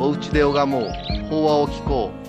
[0.02, 0.90] おうちで拝もう。
[1.28, 2.26] 法話を聞こう。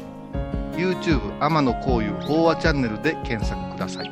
[0.78, 4.12] YouTube 天野幸雄法話チャンネルで検索ください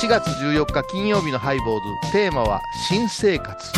[0.00, 2.12] 4月14日金曜日のハイボーズ。
[2.12, 3.70] テーマは新生活。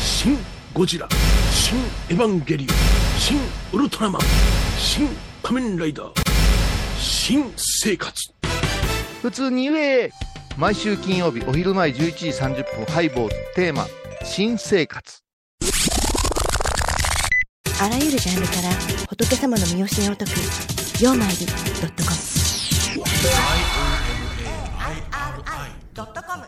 [0.00, 0.38] 新
[0.72, 1.08] ゴジラ。
[1.50, 1.76] 新
[2.08, 2.76] エヴァンゲリオン。
[3.18, 3.40] 新
[3.72, 4.22] ウルトラマン。
[4.78, 5.08] 新
[5.42, 6.12] 仮面ライダー。
[7.00, 8.14] 新生活。
[9.20, 10.12] 普通に言え。
[10.56, 13.34] 毎週金曜日お昼前11時30分ハイボーズ。
[13.56, 13.88] テーマ
[14.22, 15.22] 新生活。
[17.82, 18.70] あらゆるジャンルから
[19.08, 20.30] 仏様の身教えを解く
[21.02, 22.16] 「曜マイルドットコム」
[25.94, 26.44] ドットコム